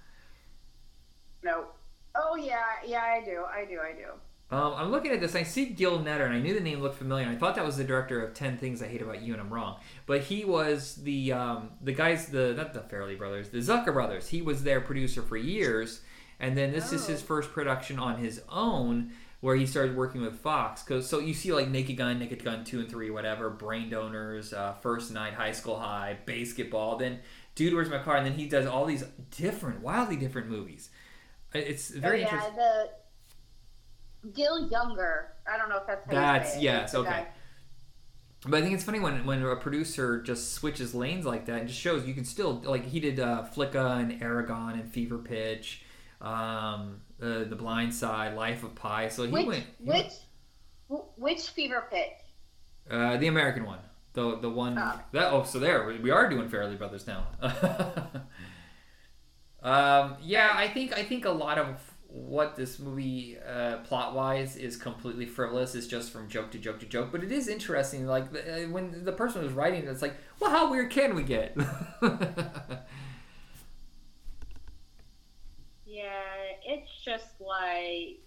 [1.43, 1.67] no.
[2.19, 4.07] Oh yeah, yeah, I do, I do, I do.
[4.49, 5.35] Um, I'm looking at this.
[5.35, 7.27] I see Gil Netter, and I knew the name looked familiar.
[7.29, 9.53] I thought that was the director of Ten Things I Hate About You, and I'm
[9.53, 9.79] wrong.
[10.07, 14.29] But he was the um, the guys, the not the Farrelly brothers, the Zucker brothers.
[14.29, 16.01] He was their producer for years,
[16.41, 17.27] and then this is his Oh.
[17.27, 20.83] first production on his own, where he started working with Fox.
[20.83, 24.53] Cause so you see like Naked Gun, Naked Gun two and three, whatever, Brain Donors,
[24.53, 26.97] uh, First Knight, High School High, Basketball.
[26.97, 27.21] Then
[27.55, 28.17] Dude, Where's My Car?
[28.17, 30.91] And then he does all these different, wildly different movies.
[31.55, 32.57] It's very oh, yeah, interesting.
[32.57, 35.27] the Gil Junger.
[35.51, 37.09] I don't know if that's That's yes, okay.
[37.09, 37.27] guy.
[38.47, 41.69] But I think it's funny when when a producer just switches lanes like that and
[41.69, 45.83] just shows you can still like he did uh, Flicka and Eragon and Fever Pitch,
[46.27, 49.09] um, uh, The Blind Side, Life of Pi.
[49.09, 50.13] So he Which went he which
[50.91, 52.13] wh- which fever pitch?
[52.91, 53.79] uh, the American one,
[54.13, 55.01] the the one Oh.
[55.13, 57.27] that oh so there we- we are doing Farrelly Brothers now.
[59.63, 64.57] um, yeah, I think I think a lot of what this movie uh, plot wise
[64.57, 65.75] is completely frivolous.
[65.75, 68.07] It's just from joke to joke to joke, but it is interesting.
[68.07, 71.23] Like uh, when the person was writing it, it's like, well, how weird can we
[71.25, 71.57] get?
[75.97, 76.23] Yeah,
[76.65, 78.21] it's just like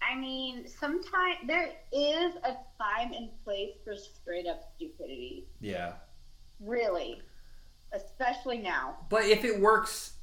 [0.00, 5.46] I mean, sometimes there is a time and place for straight up stupidity.
[5.60, 5.94] yeah,
[6.60, 7.20] Really.
[7.92, 8.96] Especially now.
[9.08, 10.14] but if it works,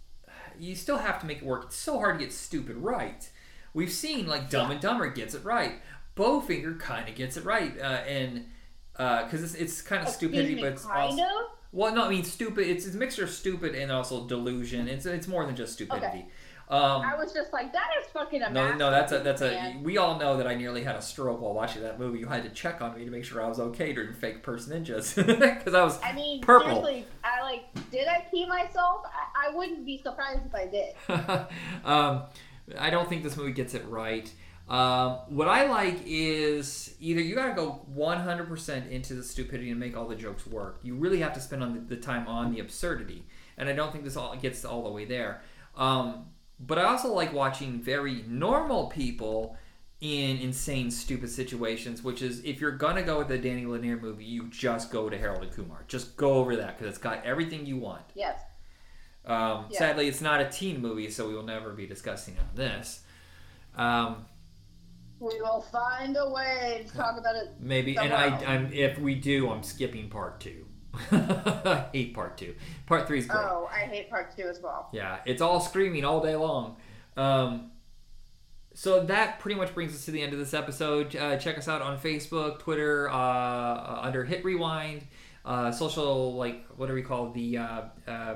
[0.60, 1.66] you still have to make it work.
[1.66, 3.30] It's so hard to get stupid right.
[3.74, 5.82] We've seen like Dumb and Dumber gets it right.
[6.16, 8.46] Bowfinger kind of gets it right, uh, and
[8.94, 11.55] because it's, it's kind of Excuse stupidity, me, but it's kind also of.
[11.76, 12.68] Well, no, I mean stupid.
[12.68, 14.88] It's, it's a mixture of stupid and also delusion.
[14.88, 16.26] It's it's more than just stupidity.
[16.68, 19.78] Um, I was just like, that is fucking a no, no, that's a that's a.
[19.84, 22.20] We all know that I nearly had a stroke while watching that movie.
[22.20, 24.68] You had to check on me to make sure I was okay during fake purse
[24.68, 26.70] ninjas because I was I mean, purple.
[26.70, 29.02] seriously, I like, did I pee myself?
[29.06, 30.96] I, I wouldn't be surprised if I did.
[31.86, 32.24] um,
[32.80, 34.32] I don't think this movie gets it right.
[34.68, 39.96] Um, what I like is either you gotta go 100% into the stupidity and make
[39.96, 40.80] all the jokes work.
[40.82, 43.26] You really have to spend on the, the time on the absurdity,
[43.58, 45.42] and I don't think this all gets all the way there.
[45.76, 46.26] Um,
[46.60, 49.56] but I also like watching very normal people
[50.02, 52.02] in insane, stupid situations.
[52.04, 55.18] Which is, if you're gonna go with the Danny Leiner movie, you just go to
[55.18, 55.84] Harold and Kumar.
[55.88, 58.02] Just go over that because it's got everything you want.
[58.16, 58.40] Yes.
[59.26, 59.78] Um, Yeah.
[59.78, 63.02] Sadly, it's not a teen movie, so we will never be discussing on this.
[63.76, 64.26] Um,
[65.20, 67.54] We will find a way to talk about it.
[67.60, 68.44] maybe, and else.
[68.44, 70.66] I, I'm, if we do, I'm skipping part two.
[71.12, 72.56] I hate part two.
[72.86, 73.40] Part three is great.
[73.40, 74.90] Oh, I hate part two as well.
[74.94, 76.78] Yeah, it's all screaming all day long.
[77.18, 77.72] Um,
[78.74, 81.16] so that pretty much brings us to the end of this episode.
[81.16, 85.08] Uh, check us out on Facebook, Twitter, uh, uh, under Hit Rewind,
[85.46, 88.36] uh, social like what do we call the uh, uh,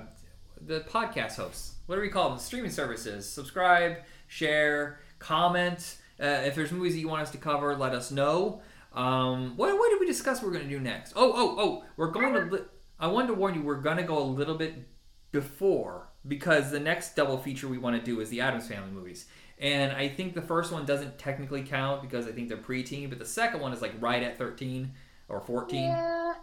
[0.61, 1.75] the podcast hosts?
[1.87, 2.39] What do we call them?
[2.39, 3.27] Streaming services.
[3.27, 5.97] Subscribe, share, comment.
[6.21, 8.61] Uh, if there's movies that you want us to cover, let us know.
[8.93, 10.41] Um, what, what did we discuss?
[10.41, 11.13] We're going to do next.
[11.15, 11.83] Oh, oh, oh!
[11.95, 12.55] We're going to.
[12.55, 12.65] Li-
[12.99, 13.61] I wanted to warn you.
[13.61, 14.87] We're going to go a little bit
[15.31, 19.27] before because the next double feature we want to do is the Addams Family movies.
[19.59, 23.19] And I think the first one doesn't technically count because I think they're preteen, but
[23.19, 24.93] the second one is like right at 13
[25.27, 25.83] or 14.
[25.83, 26.33] Yeah,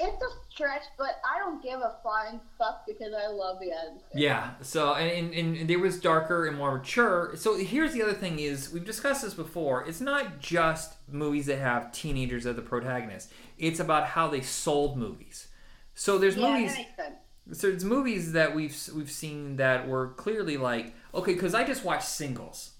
[0.00, 3.66] it's a stretch, but I don't give a flying fuck because I love the.
[3.66, 4.00] Family.
[4.14, 4.50] Yeah.
[4.60, 7.32] So and, and, and was darker and more mature.
[7.36, 9.86] So here's the other thing: is we've discussed this before.
[9.86, 13.32] It's not just movies that have teenagers as the protagonists.
[13.58, 15.48] It's about how they sold movies.
[15.94, 16.72] So there's Yeah, movies.
[16.72, 17.60] that makes sense.
[17.60, 21.84] So there's movies that we've we've seen that were clearly like okay, because I just
[21.84, 22.72] watched Singles,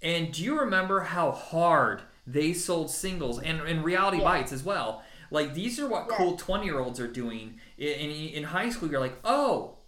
[0.00, 4.24] and do you remember how hard they sold singles and and Reality Yeah.
[4.24, 5.02] Bites as well?
[5.32, 6.16] Like these are what Yeah.
[6.16, 8.90] cool twenty year olds are doing in, in in high school.
[8.90, 9.78] You're like, oh,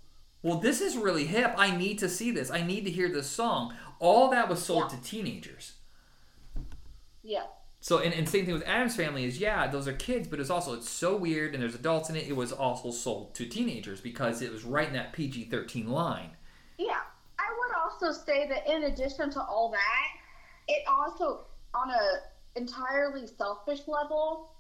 [0.43, 1.55] well, this is really hip.
[1.57, 2.51] I need to see this.
[2.51, 3.75] I need to hear this song.
[4.01, 4.99] All that was sold Yeah.
[4.99, 5.75] to teenagers.
[7.23, 7.45] Yeah.
[7.81, 10.51] So and, and same thing with Addams Family is yeah those are kids but it's
[10.51, 14.01] also it's so weird and there's adults in it it was also sold to teenagers
[14.01, 16.31] because it was right in that PG thirteen line.
[16.79, 17.01] Yeah.
[17.39, 20.09] I would also say that in addition to all that,
[20.69, 24.51] it also on a entirely selfish level,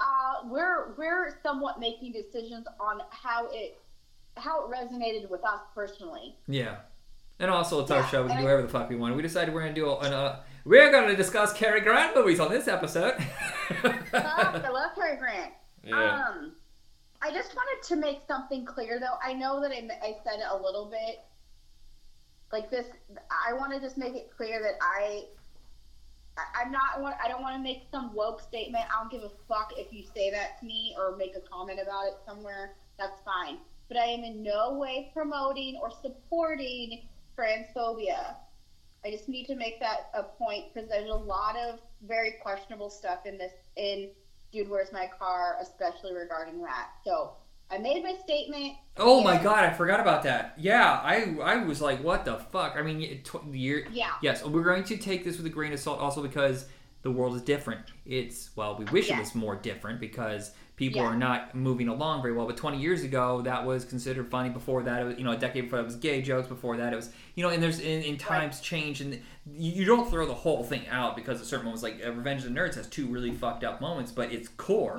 [0.00, 3.80] uh, we're we're somewhat making decisions on how it
[4.36, 6.36] how it resonated with us personally.
[6.46, 6.76] Yeah,
[7.38, 9.16] and also it's our show we can do whatever the fuck we want.
[9.16, 12.68] We decided we're gonna do an uh, we're gonna discuss Cary Grant movies on this
[12.68, 13.14] episode.
[13.82, 15.52] I love Cary Grant.
[15.84, 16.26] Yeah.
[16.28, 16.52] Um,
[17.22, 19.16] I just wanted to make something clear, though.
[19.24, 21.20] I know that I, I said it a little bit
[22.52, 22.86] like this.
[23.30, 25.26] I want to just make it clear that I,
[26.54, 27.16] I- I'm not.
[27.22, 28.84] I don't want to make some woke statement.
[28.90, 31.80] I don't give a fuck if you say that to me or make a comment
[31.80, 32.74] about it somewhere.
[32.98, 33.58] That's fine.
[33.88, 38.36] But I am in no way promoting or supporting transphobia.
[39.04, 42.90] I just need to make that a point because there's a lot of very questionable
[42.90, 44.10] stuff in this in
[44.52, 46.90] Dude, Where's My Car, especially regarding that.
[47.04, 47.32] So
[47.72, 48.74] I made my statement.
[48.98, 50.54] oh my god, I forgot about that.
[50.58, 52.74] Yeah, I I was like, what the fuck?
[52.76, 53.86] I mean, it- tw- the year.
[53.92, 54.10] Yeah.
[54.22, 56.66] Yes, we're going to take this with a grain of salt, also because
[57.02, 57.80] the world is different.
[58.04, 61.08] It's well, we wish it was more different because people Yeah.
[61.08, 62.46] are not moving along very well.
[62.46, 64.50] But 20 years ago, that was considered funny.
[64.50, 66.46] Before that, it was you know a decade before that was gay jokes.
[66.48, 69.14] Before that, it was you know, and there's in, in times change, and
[69.50, 72.44] you, you don't throw the whole thing out because a certain moments like uh, Revenge
[72.44, 74.98] of the Nerds has two really fucked up moments, but its core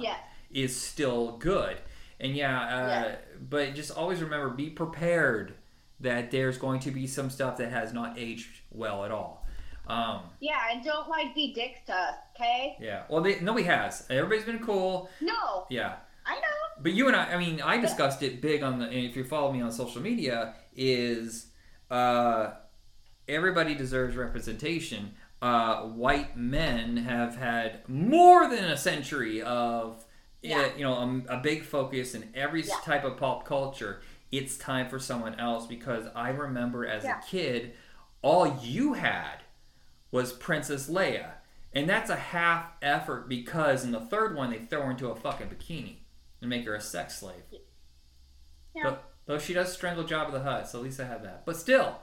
[0.52, 1.78] is still good.
[2.24, 3.16] And yeah, uh, Yeah.
[3.50, 5.54] but just always remember, be prepared
[6.00, 9.46] that there's going to be some stuff that has not aged well at all.
[9.88, 12.78] Um, Yeah, and don't like be dicks to us, okay?
[12.80, 13.04] yeah.
[13.10, 14.06] Well, they, nobody has.
[14.10, 15.10] Everybody's been cool.
[15.22, 15.96] No, Yeah.
[16.26, 16.82] I know.
[16.82, 18.86] But you and I, I mean, I discussed it big on the.
[18.86, 21.48] And if you follow me on social media, is
[21.92, 22.52] uh,
[23.28, 25.16] everybody deserves representation.
[25.42, 30.03] Uh, white men have had more than a century of,
[30.44, 30.70] Yeah.
[30.76, 30.94] you know,
[31.30, 32.76] a, a big focus in every Yeah.
[32.84, 34.02] type of pop culture.
[34.32, 37.20] It's time for someone else because I remember as Yeah.
[37.20, 37.74] a kid,
[38.22, 39.38] all you had
[40.12, 41.32] was Princess Leia.
[41.76, 45.16] And that's a half effort because in the third one they throw her into a
[45.16, 45.98] fucking bikini
[46.42, 47.42] and make her a sex slave.
[48.76, 48.84] Yeah.
[48.84, 51.46] Though, though she does strangle Jabba the Hutt, so at least I have that.
[51.46, 52.00] But still,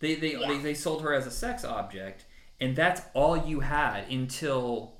[0.00, 0.48] they they, Yeah.
[0.48, 2.24] they they sold her as a sex object,
[2.60, 4.96] and that's all you had until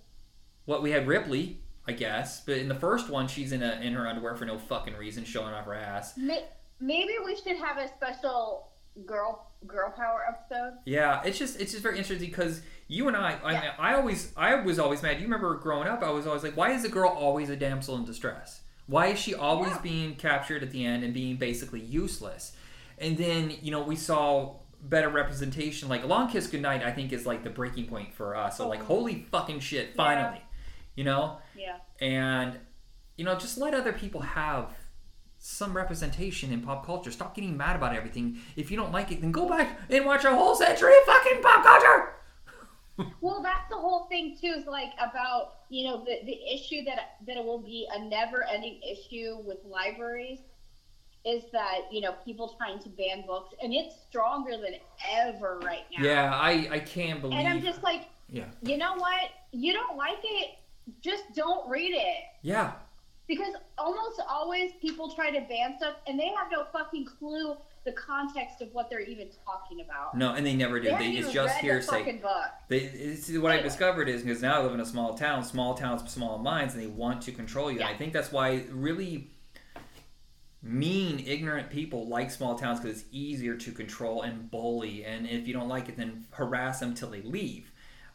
[0.66, 1.60] what we had Ripley.
[1.88, 2.40] I guess.
[2.40, 5.24] But in the first one, she's in a in her underwear for no fucking reason,
[5.24, 6.18] showing off her ass.
[6.80, 8.68] Maybe we should have a special
[9.06, 10.78] girl girl power episode.
[10.84, 13.72] Yeah, it's just it's just very interesting because you and I, I, Yeah.
[13.78, 15.16] I always I was always mad.
[15.18, 17.96] You remember growing up, I was always like, why is a girl always a damsel
[17.96, 18.60] in distress?
[18.86, 19.80] Why is she always Yeah.
[19.82, 22.52] being captured at the end and being basically useless?
[22.98, 25.88] And then you know we saw better representation.
[25.88, 28.58] Like Long Kiss Goodnight, I think is like the breaking point for us.
[28.58, 28.84] So like, Oh.
[28.84, 30.40] holy fucking shit, finally,
[30.96, 31.38] you know.
[31.56, 31.76] Yeah.
[32.00, 32.58] and
[33.16, 34.70] you know just let other people have
[35.38, 39.20] some representation in pop culture stop getting mad about everything if you don't like it
[39.20, 42.12] then go back and watch a whole century of fucking pop culture
[43.20, 44.54] Well, that's the whole thing too.
[44.58, 48.42] Is like about you know the the issue that that it will be a never
[48.44, 50.38] ending issue with libraries
[51.26, 54.76] is that you know people trying to ban books and it's stronger than
[55.12, 56.02] ever right now.
[56.04, 59.28] yeah i i can't believe And I'm just like, yeah you know what?
[59.52, 60.50] You don't like it,
[61.00, 62.24] just don't read it.
[62.42, 62.72] yeah
[63.26, 67.92] Because almost always people try to ban stuff and they have no fucking clue the
[67.92, 70.16] context of what they're even talking about.
[70.16, 72.32] no and they never do They they, it's just hearsay book.
[72.68, 75.74] They, it's, what I've discovered is because now I live in a small town, small
[75.74, 77.78] towns, small minds, and they want to control you.
[77.78, 79.30] And I think that's why really
[80.62, 85.04] mean, ignorant people like small towns because it's easier to control and bully.
[85.04, 87.70] And if you don't like it, then harass them till they leave.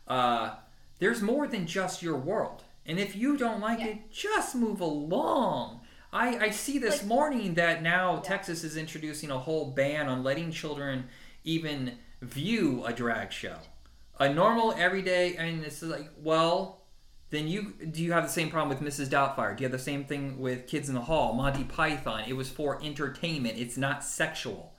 [0.07, 0.55] Uh,
[1.01, 2.63] there's more than just your world.
[2.85, 3.87] And if you don't like Yeah.
[3.87, 5.81] it, just move along.
[6.13, 8.21] I, I see this Like- morning that now Yeah.
[8.21, 11.05] Texas is introducing a whole ban on letting children
[11.43, 13.57] even view a drag show.
[14.19, 16.81] A normal, everyday, I and it's like, well,
[17.31, 19.07] then you do you have the same problem with Mrs.
[19.09, 19.55] Doubtfire?
[19.57, 22.25] Do you have the same thing with Kids in the Hall, Monty Python?
[22.27, 23.57] It was for entertainment.
[23.57, 24.75] It's not sexual.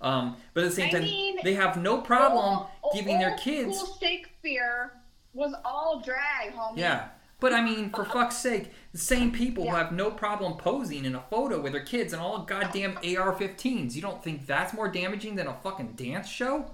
[0.00, 3.36] Um, but at the same I time, mean, they have no problem Old- giving their
[3.36, 3.78] kids.
[4.00, 4.94] Shakespeare
[5.32, 6.78] was all drag, homie.
[6.78, 7.08] Yeah.
[7.38, 11.14] But I mean, for fuck's sake, the same people who have no problem posing in
[11.14, 13.94] a photo with their kids and all goddamn AR-15s.
[13.94, 16.70] You don't think that's more damaging than a fucking dance show?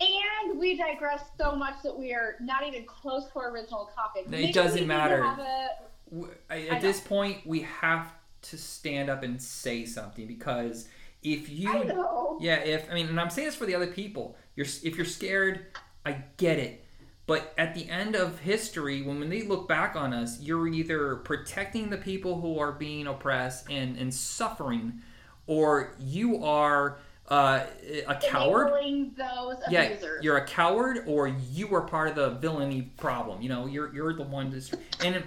[0.00, 4.24] And we digress so much that we are not even close to our original topic.
[4.26, 5.22] It Maybe doesn't we need to matter.
[5.24, 5.68] a-
[6.10, 10.88] W- I- I At this point, we have to stand up and say something because
[11.22, 12.38] if you I know.
[12.40, 14.36] Yeah, if I mean, and I'm saying this for the other people.
[14.54, 15.66] You're if you're scared,
[16.04, 16.85] I get it.
[17.26, 21.16] But at the end of history, when, when they look back on us, you're either
[21.16, 25.00] protecting the people who are being oppressed and, and suffering,
[25.48, 26.98] or you are
[27.28, 27.64] uh,
[28.06, 28.68] a coward.
[28.68, 30.22] Enabling those Yeah, abusers.
[30.22, 33.42] you're a coward, or you are part of the villainy problem.
[33.42, 34.50] You know, you're you're the one.
[34.50, 34.70] That's,
[35.04, 35.24] and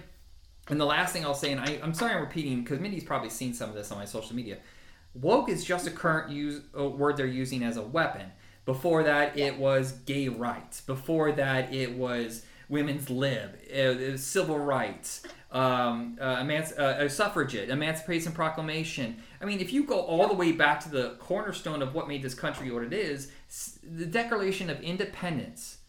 [0.69, 3.29] and the last thing I'll say, and I, I'm sorry I'm repeating because Mindy's probably
[3.29, 4.59] seen some of this on my social media.
[5.15, 8.31] Woke is just a current use a word they're using as a weapon.
[8.69, 10.81] Before that, it was gay rights.
[10.81, 17.69] Before that, it was women's lib, uh, civil rights, um, uh, emanci- uh, uh, suffragette,
[17.69, 19.23] Emancipation Proclamation.
[19.41, 22.21] I mean, if you go all the way back to the cornerstone of what made
[22.21, 23.31] this country what it is,
[23.81, 25.79] the Declaration of Independence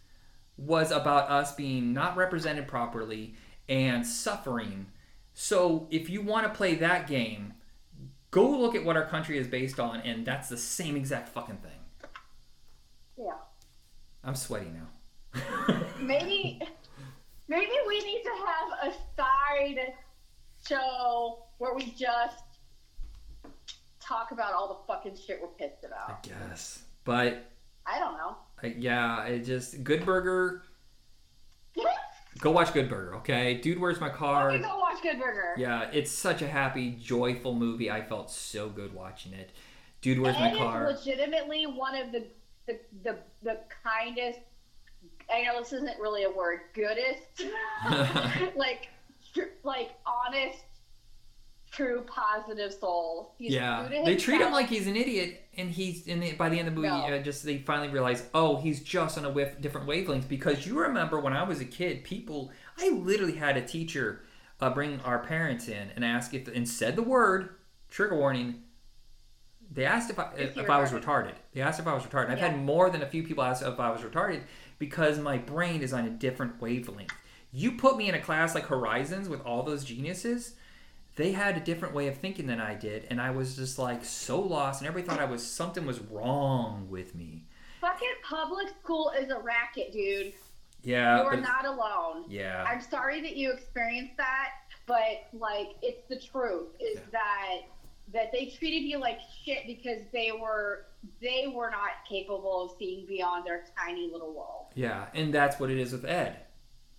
[0.57, 3.35] was about us being not represented properly
[3.69, 4.87] and suffering.
[5.35, 7.53] So if you want to play that game,
[8.31, 11.59] go look at what our country is based on, and that's the same exact fucking
[11.59, 11.80] thing.
[13.21, 13.33] Yeah.
[14.25, 15.77] I'm sweaty now.
[16.01, 16.61] Maybe,
[17.49, 19.93] maybe we need to have a side
[20.67, 22.43] show where we just
[24.01, 26.11] talk about all the fucking shit we're pissed about.
[26.11, 27.51] I guess, but
[27.87, 28.37] I don't know.
[28.65, 30.63] uh, yeah, it just Good Burger.
[32.39, 33.55] Go watch Good Burger, okay?
[33.55, 34.51] Dude, where's my car?
[34.51, 35.55] Okay, go watch Good Burger.
[35.59, 37.91] Yeah, it's such a happy, joyful movie.
[37.91, 39.51] I felt so good watching it.
[40.01, 40.89] Dude, where's my car?
[40.89, 42.25] it's legitimately one of the
[43.03, 44.41] the, the the kindest.
[45.33, 46.61] I know this isn't really a word.
[46.75, 47.45] Goodest,
[48.57, 48.89] like
[49.33, 50.59] tr- like honest,
[51.71, 53.35] true, positive soul.
[53.39, 56.59] He's yeah, they treat him like he's an idiot, and he's and they, by the
[56.59, 57.15] end of the movie, No.
[57.15, 60.29] uh, just they finally realize, oh, he's just on a whiff, different wavelengths.
[60.29, 64.23] Because you remember when I was a kid, people, I literally had a teacher
[64.61, 67.51] uh, bring our parents in and ask if and said the word
[67.89, 68.63] trigger warning.
[69.73, 71.35] They asked if I If if, I was retarded.
[71.55, 72.31] They asked if I was retarded.
[72.31, 74.43] I've had more than a few people ask if I was retarded
[74.79, 77.13] because my brain is on a different wavelength.
[77.53, 80.55] You put me in a class like Horizons with all those geniuses,
[81.17, 84.05] they had a different way of thinking than I did, and I was just like
[84.05, 87.45] so lost, and everybody thought I was something was wrong with me.
[87.81, 90.33] Fucking public school is a racket, dude.
[90.83, 92.25] Yeah, You're not alone.
[92.29, 94.51] yeah, I'm sorry that you experienced that,
[94.87, 97.03] but like it's the truth is Yeah.
[97.13, 97.57] that
[98.13, 100.87] that they treated you like shit because they were
[101.21, 104.67] they were not capable of seeing beyond their tiny little world.
[104.75, 106.37] yeah, and that's what it is with Ed.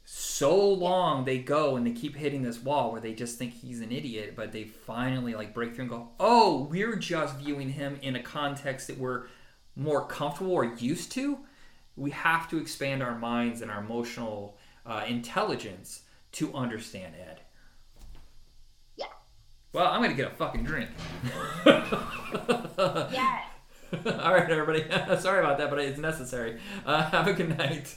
[0.03, 3.79] so long they go and they keep hitting this wall where they just think he's
[3.81, 7.99] an idiot, but they finally like break through and go, oh, we're just viewing him
[8.01, 9.27] in a context that we're
[9.75, 11.37] more comfortable or used to.
[11.95, 16.01] We have to expand our minds and our emotional uh, intelligence
[16.33, 17.41] to understand Ed.
[19.73, 20.89] Well, I'm gonna get a fucking drink.
[23.11, 23.43] Yes.
[24.05, 24.85] All right, everybody.
[25.19, 26.59] Sorry about that, but it's necessary.
[26.85, 27.93] Uh, have a good night.